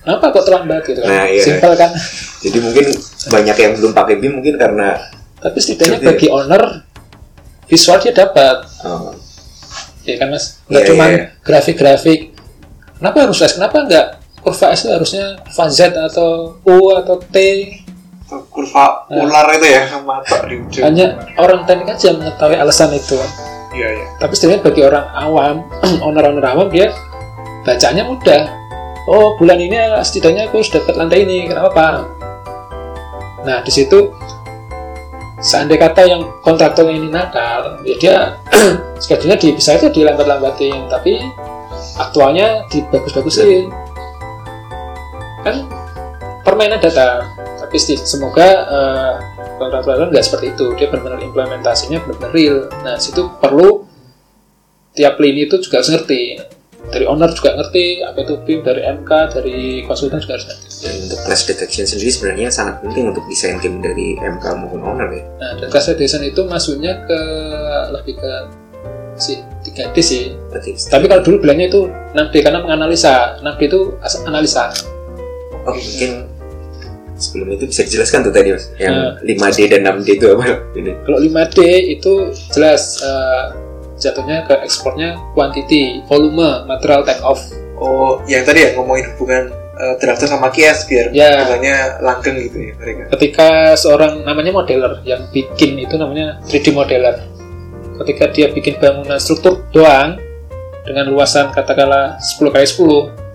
kenapa 0.00 0.30
kok 0.30 0.44
terlambat 0.44 0.82
gitu 0.84 1.00
kan 1.00 1.10
Nah, 1.10 1.26
iya. 1.26 1.42
simpel 1.42 1.72
kan 1.74 1.90
jadi 2.38 2.58
mungkin 2.58 2.86
banyak 3.28 3.56
yang 3.56 3.72
belum 3.76 3.92
pakai 3.92 4.14
BIM 4.16 4.32
mungkin 4.38 4.54
karena 4.56 4.94
tapi 5.38 5.58
setidaknya 5.58 5.90
Gitu 5.92 6.04
ya. 6.04 6.08
bagi 6.08 6.28
owner 6.28 6.62
visual 7.66 7.98
dia 7.98 8.12
dapat 8.12 8.56
oh, 8.84 9.10
ya 10.02 10.14
kan 10.16 10.28
mas 10.28 10.60
nggak 10.66 10.82
Iya, 10.82 10.88
cuma 10.88 11.04
iya. 11.08 11.24
grafik-grafik 11.40 12.20
kenapa 12.96 13.16
harus 13.24 13.38
S 13.38 13.56
kenapa 13.56 13.76
nggak 13.82 14.06
kurva 14.38 14.66
S 14.70 14.80
itu 14.82 14.90
harusnya 14.90 15.24
kurva 15.40 15.64
Z 15.66 15.80
atau 15.92 16.28
U 16.62 16.76
atau 16.92 17.16
T 17.18 17.36
Atau 18.22 18.38
kurva 18.46 19.06
Nah. 19.08 19.24
ular 19.24 19.46
itu 19.52 19.66
ya 19.66 19.82
mata 20.00 20.36
di 20.44 20.56
ujung 20.58 20.82
hanya 20.84 21.06
orang 21.36 21.64
teknik 21.64 21.90
aja 21.90 22.12
mengetahui 22.12 22.56
alasan 22.56 22.90
itu 22.92 23.18
iya 23.74 23.88
iya. 23.98 24.06
Tapi 24.20 24.34
sebenarnya 24.36 24.62
bagi 24.64 24.82
orang 24.84 25.06
awam 25.12 25.56
owner-owner 26.06 26.44
awam 26.44 26.68
dia 26.68 26.92
bacanya 27.66 28.06
mudah. 28.06 28.42
Oh 29.10 29.34
bulan 29.34 29.58
ini 29.58 29.74
setidaknya 30.06 30.46
aku 30.46 30.62
sudah 30.62 30.86
dapat 30.86 30.94
lantai 30.94 31.26
ini 31.26 31.50
kenapa 31.50 32.06
nah 33.42 33.58
di 33.58 33.74
situ 33.74 34.14
seandainya 35.42 35.90
kata 35.90 36.02
yang 36.06 36.22
kontraktor 36.46 36.86
ini 36.86 37.10
nakal 37.10 37.82
ya 37.82 37.94
dia 37.98 38.16
schedule-nya 39.02 39.34
di, 39.34 39.50
bisa 39.58 39.74
aja 39.74 39.90
dilambat-lambatin 39.90 40.86
tapi 40.86 41.18
aktualnya 41.98 42.64
dibagus-bagusin. 42.70 43.68
Kan 45.42 45.66
permainan 46.46 46.78
data 46.78 47.26
tapi 47.72 48.04
semoga 48.04 48.48
kontraktor 49.56 50.12
nggak 50.12 50.20
seperti 50.20 50.52
itu. 50.52 50.76
Dia 50.76 50.92
benar-benar 50.92 51.24
implementasinya 51.24 52.04
benar-benar 52.04 52.32
real. 52.36 52.68
Nah 52.84 53.00
situ 53.00 53.32
perlu 53.40 53.88
tiap 54.92 55.16
lini 55.16 55.48
itu 55.48 55.56
juga 55.56 55.80
harus 55.80 55.88
ngerti. 55.88 56.36
Dari 56.92 57.08
owner 57.08 57.32
juga 57.32 57.56
ngerti 57.56 58.04
apa 58.04 58.28
itu 58.28 58.36
BIM 58.44 58.60
dari 58.60 58.84
MK 58.84 59.10
dari 59.32 59.88
konsultan 59.88 60.20
juga 60.20 60.36
harus 60.36 60.52
ngerti. 60.52 60.66
Dan 60.84 60.94
untuk 61.08 61.18
clash 61.24 61.44
detection 61.48 61.88
sendiri 61.88 62.12
sebenarnya 62.12 62.48
sangat 62.52 62.84
penting 62.84 63.08
untuk 63.08 63.24
desain 63.24 63.56
tim 63.56 63.80
dari 63.80 64.20
MK 64.20 64.44
maupun 64.52 64.84
owner 64.84 65.08
ya. 65.08 65.24
nah 65.40 65.56
dan 65.56 65.72
class 65.72 65.88
design 65.96 66.28
itu 66.28 66.44
masuknya 66.44 67.08
ke 67.08 67.20
lebih 67.88 68.20
ke 68.20 68.32
si 69.16 69.40
3D 69.64 69.96
sih. 70.04 70.36
Berarti 70.52 70.76
tapi 70.92 71.08
kalau 71.08 71.24
dulu 71.24 71.40
bilangnya 71.40 71.72
itu 71.72 71.88
6D 71.88 72.34
karena 72.44 72.60
menganalisa. 72.60 73.40
6D 73.40 73.60
itu 73.64 73.80
analisa. 74.28 74.68
Oh, 75.64 75.72
mungkin 75.72 76.31
sebelum 77.22 77.54
itu 77.54 77.64
bisa 77.64 77.86
dijelaskan 77.86 78.26
tuh 78.26 78.32
tadi 78.34 78.50
mas. 78.50 78.66
Yang 78.76 78.94
Nah. 78.98 79.12
5D 79.22 79.58
dan 79.70 79.80
6D 79.86 80.08
itu 80.18 80.26
apa? 80.34 80.44
Ini. 80.78 80.92
Kalau 81.06 81.18
5D 81.22 81.58
itu 81.94 82.12
jelas 82.50 82.98
eh, 83.00 83.44
jatuhnya 83.96 84.42
ke 84.44 84.54
ekspornya 84.66 85.14
quantity 85.32 86.02
volume 86.04 86.66
material 86.66 87.06
take 87.06 87.22
off. 87.22 87.38
Oh 87.78 88.18
yang 88.26 88.42
tadi 88.42 88.62
ya 88.62 88.74
ngomongin 88.74 89.14
hubungan 89.14 89.50
uh, 89.74 89.94
drafter 89.98 90.26
sama 90.26 90.50
kias 90.50 90.86
biar 90.86 91.10
Ya. 91.10 91.46
katanya 91.46 91.98
langgeng 91.98 92.38
gitu 92.38 92.58
ya 92.58 92.72
mereka. 92.78 93.02
Ketika 93.14 93.48
seorang 93.74 94.22
namanya 94.22 94.50
modeler 94.52 94.98
yang 95.02 95.26
bikin 95.30 95.78
itu 95.78 95.94
namanya 95.94 96.42
3D 96.46 96.70
modeler. 96.70 97.22
Ketika 98.02 98.30
dia 98.30 98.50
bikin 98.50 98.78
bangunan 98.78 99.18
struktur 99.18 99.62
doang 99.70 100.18
dengan 100.82 101.06
luasan 101.06 101.50
katakanlah 101.50 102.18
10 102.18 102.50
kali 102.50 102.66
10 102.66 103.31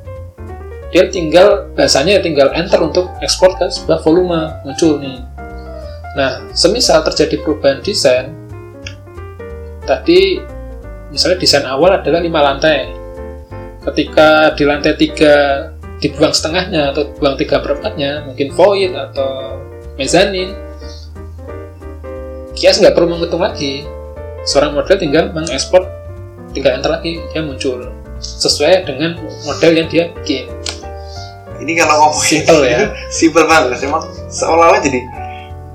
dia 0.93 1.09
tinggal 1.11 1.67
bahasanya 1.75 2.23
tinggal 2.23 2.51
enter 2.55 2.79
untuk 2.79 3.11
ekspor 3.19 3.55
ke 3.59 3.67
sebuah 3.67 3.99
volume 4.03 4.51
muncul 4.63 4.99
nih 4.99 5.19
nah 6.15 6.41
semisal 6.55 7.03
terjadi 7.05 7.43
perubahan 7.43 7.83
desain 7.83 8.33
tadi 9.87 10.41
misalnya 11.11 11.37
desain 11.39 11.65
awal 11.65 11.95
adalah 11.95 12.19
lima 12.19 12.43
lantai. 12.43 12.91
Ketika 13.87 14.51
di 14.59 14.63
lantai 14.67 14.99
tiga 14.99 15.35
dibuang 15.97 16.35
setengahnya 16.35 16.93
atau 16.93 17.09
buang 17.17 17.39
tiga 17.39 17.63
perempatnya 17.63 18.27
mungkin 18.27 18.53
void 18.53 18.93
atau 18.93 19.57
mezanin 19.97 20.53
kias 22.53 22.83
nggak 22.83 22.93
perlu 22.93 23.15
menghitung 23.15 23.41
lagi. 23.41 23.87
Seorang 24.47 24.75
model 24.75 24.95
tinggal 24.99 25.31
mengekspor 25.31 25.83
tinggal 26.55 26.79
enter 26.79 26.91
lagi 26.99 27.19
dia 27.31 27.43
muncul 27.43 27.91
sesuai 28.17 28.87
dengan 28.87 29.19
model 29.45 29.71
yang 29.75 29.87
dia 29.91 30.09
bikin 30.23 30.47
ini 31.61 31.71
kalau 31.77 31.95
ngomongin 32.09 32.43
Simple 32.43 32.61
ya. 32.65 32.79
simple 33.17 33.45
banget 33.45 33.79
emang 33.83 34.03
seolah-olah 34.29 34.81
jadi 34.81 34.99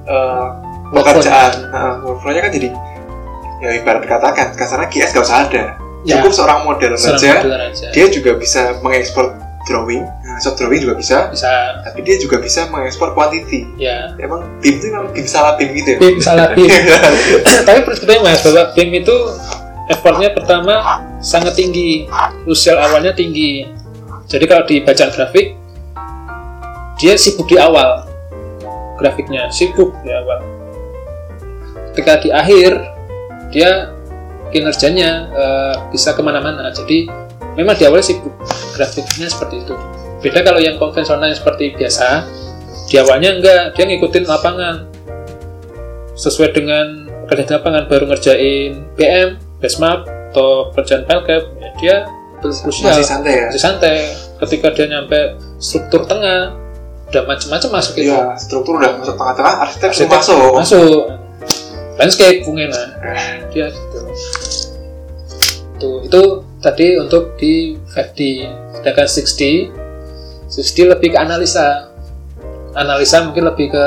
uh, 0.06 0.46
pekerjaan 0.92 1.52
nah, 1.72 1.92
workflow-nya 2.04 2.40
kan 2.44 2.52
jadi 2.52 2.68
ya 3.62 3.70
ibarat 3.78 4.04
katakan 4.04 4.52
kasarnya 4.58 4.88
kias 4.90 5.14
gak 5.14 5.24
usah 5.24 5.46
ada. 5.48 5.64
Ya. 6.02 6.18
cukup 6.18 6.34
seorang 6.34 6.66
model 6.66 6.98
saja. 6.98 7.46
dia 7.94 8.06
juga 8.10 8.34
bisa 8.34 8.74
mengekspor 8.82 9.38
drawing 9.70 10.02
nah, 10.02 10.38
shop 10.42 10.58
drawing 10.58 10.82
juga 10.82 10.98
bisa. 10.98 11.30
Bisa. 11.30 11.78
Tapi 11.86 12.02
dia 12.02 12.18
juga 12.18 12.42
bisa 12.42 12.66
mengekspor 12.66 13.14
quantity. 13.14 13.70
Ya. 13.78 14.10
Emang 14.18 14.42
BIM 14.58 14.82
itu 14.82 14.86
memang 14.90 15.14
BIM 15.14 15.26
salah 15.30 15.54
BIM 15.54 15.70
gitu 15.78 15.88
ya? 15.94 15.98
BIM 16.02 16.18
salah 16.18 16.46
BIM. 16.56 16.66
Tapi 17.70 17.80
percaya 17.86 18.18
mas 18.18 18.42
bahwa 18.42 18.62
BIM 18.74 18.90
itu 19.06 19.16
effortnya 19.86 20.34
pertama 20.34 21.06
sangat 21.22 21.54
tinggi. 21.54 22.10
Usia 22.50 22.74
awalnya 22.74 23.14
tinggi. 23.14 23.70
Jadi 24.26 24.44
kalau 24.50 24.66
di 24.66 24.82
bacaan 24.82 25.14
grafik 25.14 25.61
dia 27.00 27.14
sibuk 27.16 27.48
di 27.48 27.56
awal 27.56 28.12
grafiknya 29.02 29.50
sibuk 29.50 29.90
di 30.06 30.14
awal. 30.14 30.40
Ketika 31.92 32.22
di 32.22 32.28
akhir 32.30 32.78
dia 33.50 33.90
kinerjanya 34.54 35.10
eh, 35.34 35.74
bisa 35.90 36.14
ke 36.14 36.22
mana-mana. 36.22 36.70
Jadi 36.70 37.10
memang 37.58 37.74
di 37.74 37.84
awal 37.84 37.98
sibuk 37.98 38.30
grafiknya 38.78 39.26
seperti 39.26 39.66
itu. 39.66 39.74
Beda 40.22 40.46
kalau 40.46 40.62
yang 40.62 40.78
konvensional 40.78 41.26
yang 41.26 41.36
seperti 41.36 41.74
biasa. 41.74 42.28
Di 42.86 43.00
awalnya 43.02 43.34
enggak 43.34 43.62
dia 43.74 43.84
ngikutin 43.90 44.24
lapangan. 44.28 44.86
Sesuai 46.14 46.54
dengan 46.54 47.08
kerja 47.26 47.48
di 47.48 47.52
lapangan 47.56 47.88
baru 47.88 48.04
ngerjain 48.12 48.94
BM, 48.94 49.40
Basmap 49.58 50.04
atau 50.32 50.72
kerjaan 50.76 51.04
Pelcap 51.08 51.44
ya 51.60 51.70
dia 51.80 51.96
masih 52.42 53.06
santai 53.06 53.32
ya? 53.36 53.44
Masih 53.48 53.62
santai. 53.62 53.96
Ketika 54.42 54.74
dia 54.74 54.86
nyampe 54.90 55.38
struktur 55.62 56.04
tengah 56.04 56.61
udah 57.12 57.22
macam-macam 57.28 57.70
masuk 57.76 57.94
itu. 58.00 58.08
Iya, 58.08 58.32
struktur 58.40 58.80
udah 58.80 58.96
masuk 58.96 59.14
tengah-tengah, 59.20 59.54
arsitek, 59.68 59.88
Arsitek 59.92 60.16
masuk. 60.16 60.50
masuk 60.56 61.00
landscape 62.00 62.40
mungkin 62.48 62.72
lah 62.72 62.88
dia 63.52 63.68
gitu. 63.68 64.00
Tuh 65.76 65.96
itu 66.08 66.22
tadi 66.64 66.96
untuk 66.96 67.36
di 67.36 67.76
5D 67.76 68.18
sedangkan 68.80 69.06
6D 69.06 69.40
6D 70.48 70.78
lebih 70.88 71.12
ke 71.12 71.18
analisa. 71.20 71.92
Analisa 72.72 73.20
mungkin 73.28 73.52
lebih 73.52 73.68
ke 73.68 73.86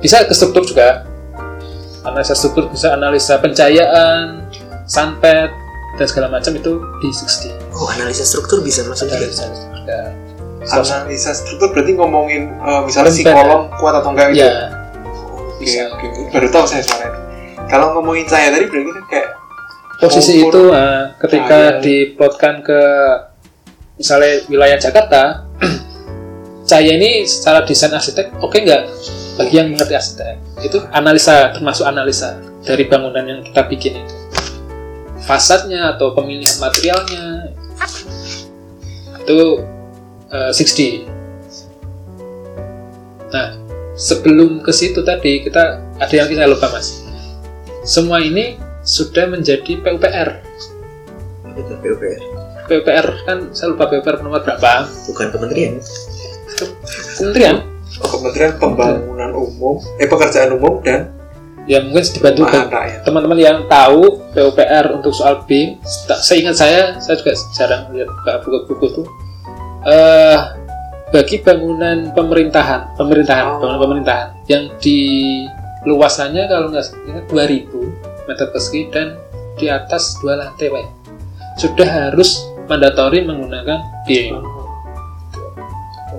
bisa 0.00 0.24
ke 0.24 0.32
struktur 0.32 0.64
juga. 0.64 1.04
Analisa 2.08 2.32
struktur 2.32 2.72
bisa 2.72 2.96
analisa 2.96 3.36
pencahayaan 3.36 4.48
sunpad 4.88 5.50
dan 6.00 6.06
segala 6.08 6.28
macam 6.32 6.56
itu 6.56 6.72
di 7.04 7.08
6D 7.12 7.66
oh 7.76 7.88
analisa 7.92 8.24
struktur 8.24 8.64
bisa 8.64 8.84
masuk 8.88 9.08
juga. 9.08 9.20
analisa 9.20 9.44
ada 9.84 10.25
Analisa 10.66 11.30
struktur 11.30 11.70
berarti 11.70 11.92
ngomongin 11.94 12.50
eh, 12.58 12.80
misalnya 12.86 13.12
si 13.14 13.22
kolom 13.22 13.70
kuat 13.78 13.94
atau 14.02 14.10
enggak 14.10 14.34
gitu. 14.34 14.42
ya 14.42 14.52
Oke, 15.56 15.62
bisa. 15.62 15.88
oke. 15.88 16.06
Baru 16.36 16.48
tahu 16.52 16.64
saya 16.68 16.82
soalnya. 16.84 17.16
Kalau 17.66 17.96
ngomongin 17.96 18.28
cahaya 18.28 18.52
tadi 18.52 18.68
berarti 18.68 18.90
kan 18.92 19.04
kayak 19.08 19.28
posisi 19.96 20.44
Ukur 20.44 20.52
itu 20.52 20.62
uh, 20.70 21.02
ketika 21.24 21.58
cahaya. 21.80 21.80
diplotkan 21.80 22.54
ke 22.60 22.80
misalnya 23.96 24.32
wilayah 24.52 24.78
Jakarta 24.78 25.48
cahaya 26.68 26.92
ini 27.00 27.24
secara 27.24 27.64
desain 27.64 27.92
arsitek 27.96 28.36
oke 28.44 28.60
nggak 28.60 28.82
bagi 29.40 29.54
yang 29.56 29.72
mengerti 29.72 29.94
arsitek 29.96 30.36
itu 30.60 30.78
analisa 30.92 31.52
termasuk 31.56 31.88
analisa 31.88 32.36
dari 32.60 32.84
bangunan 32.84 33.24
yang 33.24 33.40
kita 33.40 33.62
bikin 33.72 33.92
itu 34.04 34.14
fasadnya 35.24 35.96
atau 35.96 36.12
pemilihan 36.12 36.56
materialnya 36.60 37.56
itu 39.24 39.64
uh, 40.32 40.50
6D 40.50 41.06
nah 43.30 43.58
sebelum 43.96 44.62
ke 44.62 44.70
situ 44.70 45.02
tadi 45.02 45.42
kita 45.42 45.82
ada 45.96 46.14
yang 46.14 46.28
kita 46.28 46.44
lupa 46.44 46.68
mas. 46.68 47.02
Semua 47.86 48.20
ini 48.20 48.60
sudah 48.84 49.30
menjadi 49.30 49.78
PUPR 49.80 50.30
itu 51.56 51.72
PUPR 51.80 52.20
PUPR 52.68 53.06
kan 53.24 53.38
saya 53.56 53.72
lupa 53.72 53.88
PUPR 53.88 54.20
nomor 54.20 54.44
berapa. 54.44 54.90
Bukan 55.08 55.26
kementerian. 55.32 55.80
Kementerian? 57.16 57.56
Oh, 58.02 58.08
Kementerian 58.18 58.52
Pembangunan 58.60 59.32
Umum, 59.32 59.80
eh 59.96 60.04
pekerjaan 60.04 60.52
umum 60.52 60.84
dan 60.84 61.16
ya 61.64 61.82
mungkin 61.82 62.04
dibantu 62.04 62.46
teman-teman 63.02 63.38
yang 63.40 63.58
tahu 63.66 64.22
PUPR 64.36 65.00
untuk 65.00 65.10
soal 65.10 65.42
BIM 65.48 65.82
seingat 66.22 66.54
saya 66.54 66.94
saya 67.02 67.18
juga 67.18 67.34
jarang 67.58 67.90
lihat 67.90 68.06
buka 68.06 68.32
buku-buku 68.44 68.86
tuh 69.02 69.06
eh 69.86 70.38
bagi 71.06 71.38
bangunan 71.38 72.10
pemerintahan 72.10 72.98
pemerintahan 72.98 73.44
Oh. 73.46 73.58
bangunan 73.62 73.80
pemerintahan 73.80 74.28
yang 74.50 74.66
di 74.82 74.98
luasannya 75.86 76.50
kalau 76.50 76.74
nggak 76.74 76.82
salah 76.82 77.22
2000 77.30 78.26
meter 78.26 78.46
persegi 78.50 78.90
dan 78.90 79.14
di 79.54 79.70
atas 79.70 80.18
dua 80.18 80.34
lantai 80.34 80.66
Pak. 80.68 80.84
sudah 81.56 81.88
harus 82.10 82.42
mandatori 82.66 83.22
menggunakan 83.22 83.80
BIM 84.04 84.42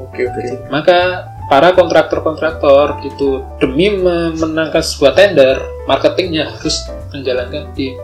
Oke, 0.08 0.24
oke. 0.24 0.72
maka 0.72 1.28
para 1.52 1.76
kontraktor-kontraktor 1.76 3.04
itu 3.04 3.44
demi 3.60 3.92
memenangkan 3.92 4.82
sebuah 4.82 5.14
tender 5.14 5.60
marketingnya 5.86 6.48
harus 6.58 6.76
menjalankan 7.12 7.68
BIM 7.76 8.00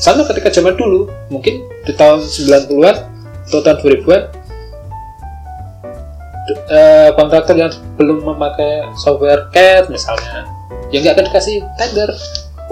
sama 0.00 0.24
ketika 0.26 0.48
zaman 0.48 0.74
dulu 0.74 1.06
mungkin 1.28 1.60
di 1.84 1.92
tahun 1.92 2.24
90-an 2.24 2.96
atau 3.46 3.60
tahun 3.60 3.78
2000-an 3.84 4.22
eh, 6.50 7.10
kontraktor 7.14 7.54
yang 7.54 7.72
belum 7.96 8.26
memakai 8.26 8.86
software 8.98 9.48
CAD 9.54 9.88
misalnya 9.88 10.46
ya 10.92 10.98
nggak 11.00 11.14
akan 11.18 11.24
dikasih 11.32 11.56
tender 11.78 12.10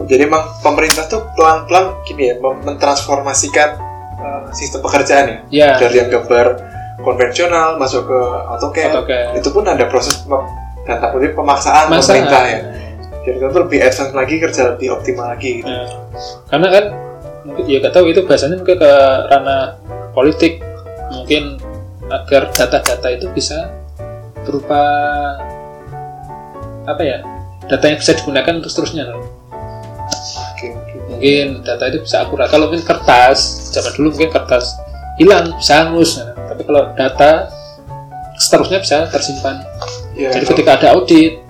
Jadi 0.01 0.33
emang 0.33 0.49
pemerintah 0.65 1.05
tuh 1.13 1.29
pelan-pelan 1.37 1.93
gini 2.09 2.33
ya, 2.33 2.41
mentransformasikan 2.41 3.77
uh, 4.17 4.49
sistem 4.49 4.81
pekerjaan 4.81 5.25
ya. 5.29 5.37
ya 5.53 5.71
Dari 5.77 6.01
yang 6.01 6.09
gambar 6.09 6.57
konvensional 7.05 7.77
masuk 7.77 8.09
ke 8.09 8.21
AutoCAD. 8.49 8.97
AutoCAD. 8.97 9.37
Itu 9.37 9.53
pun 9.53 9.69
ada 9.69 9.85
proses 9.93 10.25
dan 10.89 10.97
tak 11.05 11.11
kutip 11.13 11.37
pemaksaan 11.37 11.93
Masa- 11.93 12.17
pemerintah 12.17 12.43
ya. 12.49 12.61
Jadi 13.29 13.37
itu 13.45 13.59
lebih 13.61 13.79
advance 13.85 14.13
lagi, 14.17 14.35
kerja 14.41 14.63
lebih 14.73 14.89
optimal 14.97 15.27
lagi. 15.37 15.61
Gitu. 15.61 15.69
Nah, 15.69 15.85
karena 16.49 16.69
kan 16.73 16.85
mungkin 17.45 17.65
ya 17.69 17.79
gak 17.85 17.93
tahu 17.93 18.05
itu 18.09 18.21
bahasanya 18.25 18.57
mungkin 18.57 18.77
ke 18.81 18.93
ranah 19.29 19.63
politik 20.17 20.65
mungkin 21.13 21.61
agar 22.11 22.51
data-data 22.51 23.09
itu 23.15 23.31
bisa 23.31 23.71
berupa 24.43 24.83
apa 26.85 27.03
ya 27.07 27.19
data 27.71 27.85
yang 27.87 27.99
bisa 28.03 28.13
digunakan 28.19 28.59
untuk 28.59 28.71
seterusnya 28.73 29.07
loh. 29.07 29.23
Oke, 30.51 30.75
oke. 30.75 30.95
mungkin 31.09 31.65
data 31.65 31.89
itu 31.89 32.03
bisa 32.05 32.27
akurat 32.27 32.51
kalau 32.51 32.69
mungkin 32.69 32.85
kertas 32.85 33.71
zaman 33.73 33.95
dulu 33.97 34.13
mungkin 34.13 34.31
kertas 34.35 34.77
hilang 35.17 35.57
bisa 35.57 35.87
hangus 35.87 36.21
Nah, 36.21 36.37
tapi 36.53 36.63
kalau 36.69 36.93
data 36.97 37.49
seterusnya 38.37 38.79
bisa 38.83 39.09
tersimpan 39.09 39.65
Ya, 40.21 40.29
jadi 40.35 40.45
ketika 40.53 40.77
ada 40.77 40.87
audit 40.99 41.41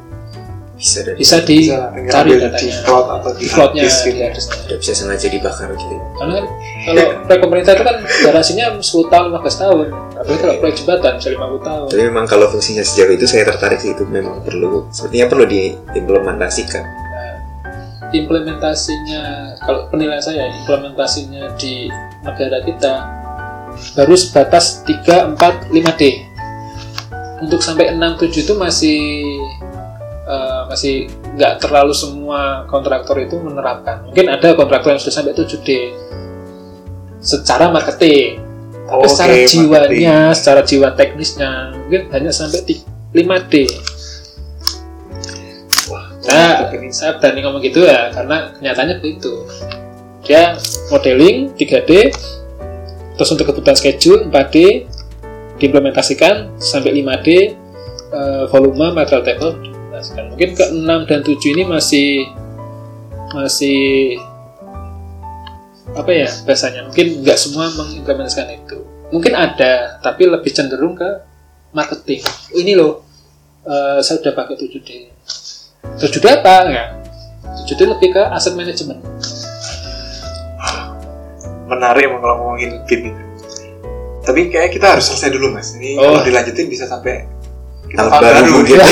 bisa 0.81 1.05
dari 1.05 1.17
bisa 1.21 1.37
dicari 1.45 2.01
ambil 2.09 2.37
di 2.41 2.45
datanya 2.49 2.77
cloud 2.89 3.07
atau 3.21 3.31
di 3.37 3.45
disk 3.77 4.01
gitu. 4.09 4.17
disk. 4.33 4.49
tidak 4.65 4.79
bisa 4.81 4.93
sengaja 4.97 5.27
dibakar 5.29 5.69
gitu 5.77 5.95
Karena 6.17 6.33
kan 6.41 6.47
kalau 6.81 7.05
proyek 7.29 7.41
pemerintah 7.45 7.73
itu 7.77 7.85
kan 7.85 7.97
garasinya 8.25 8.67
10 8.81 9.13
tahun, 9.13 9.27
15 9.37 9.63
tahun. 9.63 9.87
Apalagi 10.17 10.41
kalau 10.41 10.55
proyek 10.57 10.75
jembatan 10.81 11.13
bisa 11.21 11.29
50 11.37 11.69
tahun. 11.69 11.87
tapi 11.93 12.03
memang 12.09 12.25
kalau 12.25 12.47
fungsinya 12.49 12.81
sejauh 12.81 13.13
itu 13.13 13.27
saya 13.29 13.45
tertarik 13.45 13.77
sih 13.77 13.93
itu 13.93 14.09
memang 14.09 14.41
perlu 14.41 14.89
sepertinya 14.89 15.27
perlu 15.29 15.45
diimplementasikan 15.45 16.85
Nah, 16.89 17.37
implementasinya, 18.17 19.23
kalau 19.61 19.87
penilaian 19.93 20.25
saya, 20.25 20.49
implementasinya 20.65 21.55
di 21.61 21.93
negara 22.25 22.59
kita 22.65 22.93
baru 23.97 24.15
sebatas 24.17 24.83
3, 24.89 25.37
4, 25.37 25.71
5D. 25.71 26.03
Untuk 27.41 27.61
sampai 27.65 27.93
6, 27.95 28.21
7 28.21 28.45
itu 28.45 28.55
masih 28.59 28.99
eh, 30.29 30.60
masih 30.71 31.11
nggak 31.35 31.59
terlalu 31.59 31.91
semua 31.91 32.63
kontraktor 32.71 33.19
itu 33.19 33.35
menerapkan. 33.37 34.07
Mungkin 34.07 34.31
ada 34.31 34.55
kontraktor 34.55 34.95
yang 34.95 35.03
sudah 35.03 35.15
sampai 35.19 35.35
7D 35.35 35.69
secara 37.19 37.69
marketing. 37.69 38.39
Tapi 38.87 39.03
Oke, 39.03 39.11
secara 39.11 39.31
marketing. 39.35 39.51
jiwanya, 39.51 40.17
secara 40.33 40.61
jiwa 40.63 40.89
teknisnya, 40.95 41.51
mungkin 41.75 42.03
hanya 42.11 42.31
sampai 42.31 42.63
ti- 42.63 42.83
5D. 43.11 43.55
Wah, 45.91 46.07
Nah, 46.23 46.63
mantap 46.63 46.75
ini. 46.79 46.91
saya 46.91 47.19
berani 47.19 47.39
ngomong 47.43 47.63
gitu 47.63 47.83
ya, 47.83 48.11
karena 48.11 48.55
kenyataannya 48.55 48.97
begitu. 48.99 49.47
Dia 50.23 50.55
modeling 50.91 51.51
3D, 51.55 52.15
terus 53.15 53.31
untuk 53.31 53.51
kebutuhan 53.51 53.75
schedule 53.75 54.27
4D, 54.27 54.87
diimplementasikan 55.59 56.57
sampai 56.57 56.95
5D, 56.95 57.29
eh, 58.11 58.45
volume, 58.49 58.91
material 58.91 59.23
table, 59.23 59.55
diimplementasikan. 60.01 60.25
Mungkin 60.33 60.51
ke 60.57 60.65
6 60.73 61.09
dan 61.09 61.21
7 61.23 61.55
ini 61.55 61.63
masih 61.69 62.09
masih 63.31 63.81
apa 65.91 66.11
ya 66.11 66.31
bahasanya 66.47 66.87
mungkin 66.87 67.23
nggak 67.23 67.39
semua 67.39 67.67
mengimplementasikan 67.75 68.47
itu 68.63 68.79
mungkin 69.11 69.35
ada 69.35 69.99
tapi 69.99 70.23
lebih 70.27 70.51
cenderung 70.55 70.95
ke 70.95 71.07
marketing 71.75 72.23
ini 72.55 72.79
loh 72.79 73.03
eh, 73.67 73.99
saya 73.99 74.23
udah 74.23 74.35
pakai 74.35 74.55
7D 74.55 74.91
7D 75.99 76.25
apa 76.31 76.55
ya 76.71 76.85
7D 77.67 77.81
lebih 77.91 78.15
ke 78.15 78.23
aset 78.23 78.55
manajemen 78.55 79.03
menarik 81.71 82.11
emang 82.11 82.21
kalau 82.21 82.35
ngomongin 82.43 82.83
BIM 82.91 83.15
itu. 83.15 83.23
Tapi 84.27 84.41
kayak 84.51 84.75
kita 84.75 84.99
harus 84.99 85.07
selesai 85.07 85.31
dulu 85.33 85.55
mas. 85.55 85.73
Ini 85.79 85.97
Oh. 85.97 86.19
kalau 86.19 86.27
dilanjutin 86.27 86.67
bisa 86.67 86.85
sampai 86.91 87.25
kita 87.89 88.07
Tahun 88.07 88.11
tahun 88.11 88.23
baru 88.23 88.53
baru. 88.67 88.83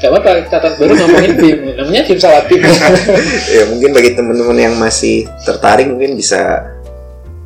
Gak 0.00 0.08
apa-apa 0.08 0.72
baru 0.78 0.92
ngomongin 0.96 1.32
BIM. 1.36 1.58
Namanya 1.76 2.02
BIM 2.08 2.18
Salatin 2.20 2.60
ya 3.56 3.62
mungkin 3.68 3.90
bagi 3.92 4.10
teman-teman 4.16 4.56
yang 4.56 4.74
masih 4.78 5.28
tertarik 5.44 5.90
mungkin 5.90 6.16
bisa 6.16 6.72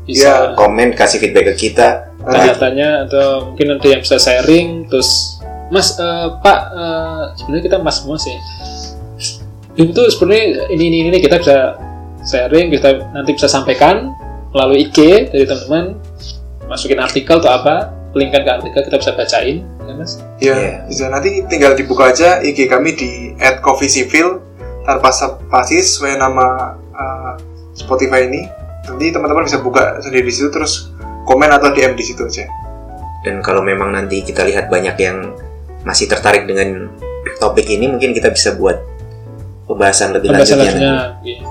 bisa. 0.07 0.55
komen 0.55 0.95
kasih 0.95 1.19
feedback 1.19 1.57
ke 1.57 1.71
kita. 1.71 2.13
Tanya-tanya 2.27 3.07
atau 3.07 3.51
mungkin 3.51 3.79
ada 3.79 3.87
yang 3.87 4.03
bisa 4.03 4.19
sharing 4.19 4.87
terus 4.91 5.39
Mas 5.71 5.99
eh, 5.99 6.29
Pak 6.43 6.61
eh, 6.75 7.23
sebenarnya 7.43 7.65
kita 7.67 7.77
Mas 7.83 8.03
semua 8.03 8.19
sih 8.19 8.35
BIM 9.77 9.93
itu 9.93 10.03
sebenarnya 10.09 10.73
ini 10.73 10.85
ini 10.89 10.99
ini 11.13 11.19
kita 11.21 11.37
bisa 11.43 11.77
sharing 12.25 12.73
kita 12.73 13.13
nanti 13.13 13.37
bisa 13.37 13.47
sampaikan 13.47 14.17
melalui 14.57 14.89
IG 14.89 15.31
dari 15.31 15.45
teman-teman 15.45 16.01
masukin 16.67 16.99
artikel 16.99 17.39
atau 17.39 17.53
apa 17.53 17.93
linkkan 18.17 18.43
ke 18.43 18.51
artikel 18.51 18.81
kita 18.83 18.97
bisa 18.97 19.13
bacain 19.13 19.57
ya 19.85 19.93
Mas 19.93 20.13
Ya, 20.41 20.55
Iya. 20.57 20.73
bisa 20.89 21.05
nanti 21.13 21.45
tinggal 21.47 21.77
dibuka 21.77 22.09
aja 22.09 22.41
IG 22.41 22.67
kami 22.67 22.97
di 22.97 23.37
@coffeecivil 23.61 24.41
tanpa 24.83 25.13
spasi 25.13 25.79
sesuai 25.79 26.17
nama 26.17 26.73
uh, 26.95 27.33
Spotify 27.73 28.25
ini. 28.25 28.49
Nanti 28.87 29.11
teman-teman 29.11 29.45
bisa 29.45 29.61
buka 29.61 29.99
sendiri 30.01 30.25
di 30.25 30.33
situ 30.33 30.49
terus 30.49 30.95
komen 31.27 31.51
atau 31.51 31.75
DM 31.75 31.93
di 31.93 32.05
situ 32.07 32.23
aja. 32.23 32.47
dan 33.27 33.43
kalau 33.43 33.59
memang 33.59 33.91
nanti 33.91 34.23
kita 34.23 34.47
lihat 34.47 34.71
banyak 34.71 34.95
yang 35.03 35.35
masih 35.83 36.07
tertarik 36.07 36.47
dengan 36.47 36.87
topik 37.43 37.67
ini 37.67 37.91
mungkin 37.91 38.15
kita 38.15 38.31
bisa 38.31 38.55
buat 38.55 38.79
pembahasan 39.67 40.15
lebih 40.15 40.31
pembahasan 40.31 40.63
lanjutnya 40.63 41.19
iya. 41.27 41.43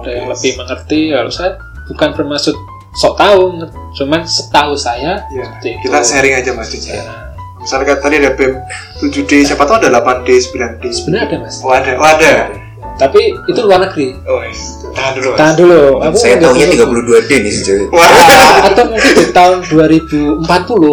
ada 0.00 0.08
yang 0.08 0.32
lebih 0.32 0.56
mengerti 0.56 1.12
kalau 1.12 1.28
saya 1.28 1.60
bukan 1.92 2.08
bermaksud 2.16 2.56
sok 2.92 3.14
tahu 3.14 3.54
cuman 3.92 4.20
setahu 4.22 4.74
saya 4.74 5.22
Ya, 5.28 5.44
seperti 5.44 5.68
itu. 5.70 5.80
kita 5.84 5.98
sharing 6.00 6.34
aja 6.36 6.50
Mas 6.52 6.68
Dija. 6.68 6.92
Ya. 6.92 7.04
Misalnya 7.56 7.92
tadi 7.94 8.16
ada 8.16 8.32
BEM 8.32 8.56
7D, 8.98 9.30
siapa 9.44 9.62
tahu 9.62 9.76
ada 9.78 9.92
8D, 9.94 10.28
9D. 10.48 10.82
sebenarnya 10.90 11.24
ada 11.26 11.36
mas 11.38 11.60
Oh 11.60 11.68
ada, 11.68 11.92
oh 11.94 12.08
ada. 12.08 12.32
tapi 12.96 13.20
itu 13.30 13.60
luar 13.60 13.80
negeri 13.82 14.16
Oh, 14.24 14.40
yes. 14.40 14.80
tahan 14.90 15.12
dulu 15.14 15.28
Mas. 15.28 15.38
tahan 15.38 15.54
dulu 15.56 15.80
aku 16.00 16.16
saya 16.16 16.34
tahunya 16.38 16.66
dulu. 16.80 17.00
32D 17.12 17.30
nih 17.38 17.52
sejauh 17.52 17.78
ini. 17.78 17.86
Wah, 17.90 18.10
atau 18.66 18.84
mungkin 18.86 19.12
di 19.14 19.26
tahun 19.30 19.58
2040 19.66 20.40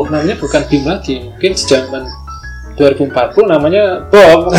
namanya 0.08 0.36
bukan 0.38 0.62
BIM 0.66 0.84
lagi 0.86 1.16
mungkin 1.26 1.52
zaman 1.56 2.04
2040 2.76 3.10
namanya 3.48 3.84
bom 4.08 4.48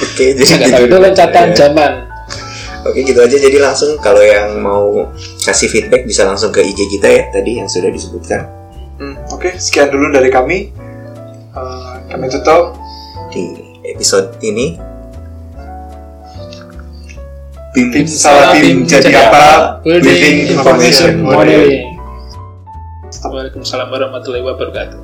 oke 0.00 0.24
jadi 0.36 0.52
nggak 0.56 0.70
tahu 0.70 0.84
itu 0.86 0.96
loncatan 0.98 1.46
Ya. 1.46 1.56
zaman 1.56 1.92
Oke 2.90 3.06
gitu 3.06 3.22
aja 3.22 3.36
jadi 3.38 3.58
langsung 3.62 3.94
kalau 4.02 4.20
yang 4.20 4.58
mau 4.58 5.08
kasih 5.40 5.70
feedback 5.70 6.02
bisa 6.04 6.26
langsung 6.26 6.50
ke 6.50 6.60
IG 6.60 6.90
kita 6.98 7.06
ya 7.06 7.22
tadi 7.30 7.62
yang 7.62 7.70
sudah 7.70 7.88
disebutkan 7.88 8.60
Hmm, 9.00 9.16
Oke, 9.32 9.56
sekian 9.56 9.88
dulu 9.88 10.12
dari 10.12 10.28
kami. 10.28 10.68
Eh, 11.56 11.92
kami 12.12 12.28
tutup. 12.28 12.76
di 13.32 13.46
episode 13.86 14.36
ini. 14.44 14.76
BIM 17.72 18.04
salah 18.04 18.52
BIM 18.52 18.84
jadi 18.84 19.08
apa? 19.14 19.78
Building 19.86 20.52
Information 20.52 21.22
Modeling. 21.22 21.86
Modeling 21.86 21.86
Waalaikumsalam 23.20 23.88
warahmatullahi 23.94 24.42
wabarakatuh 24.42 24.98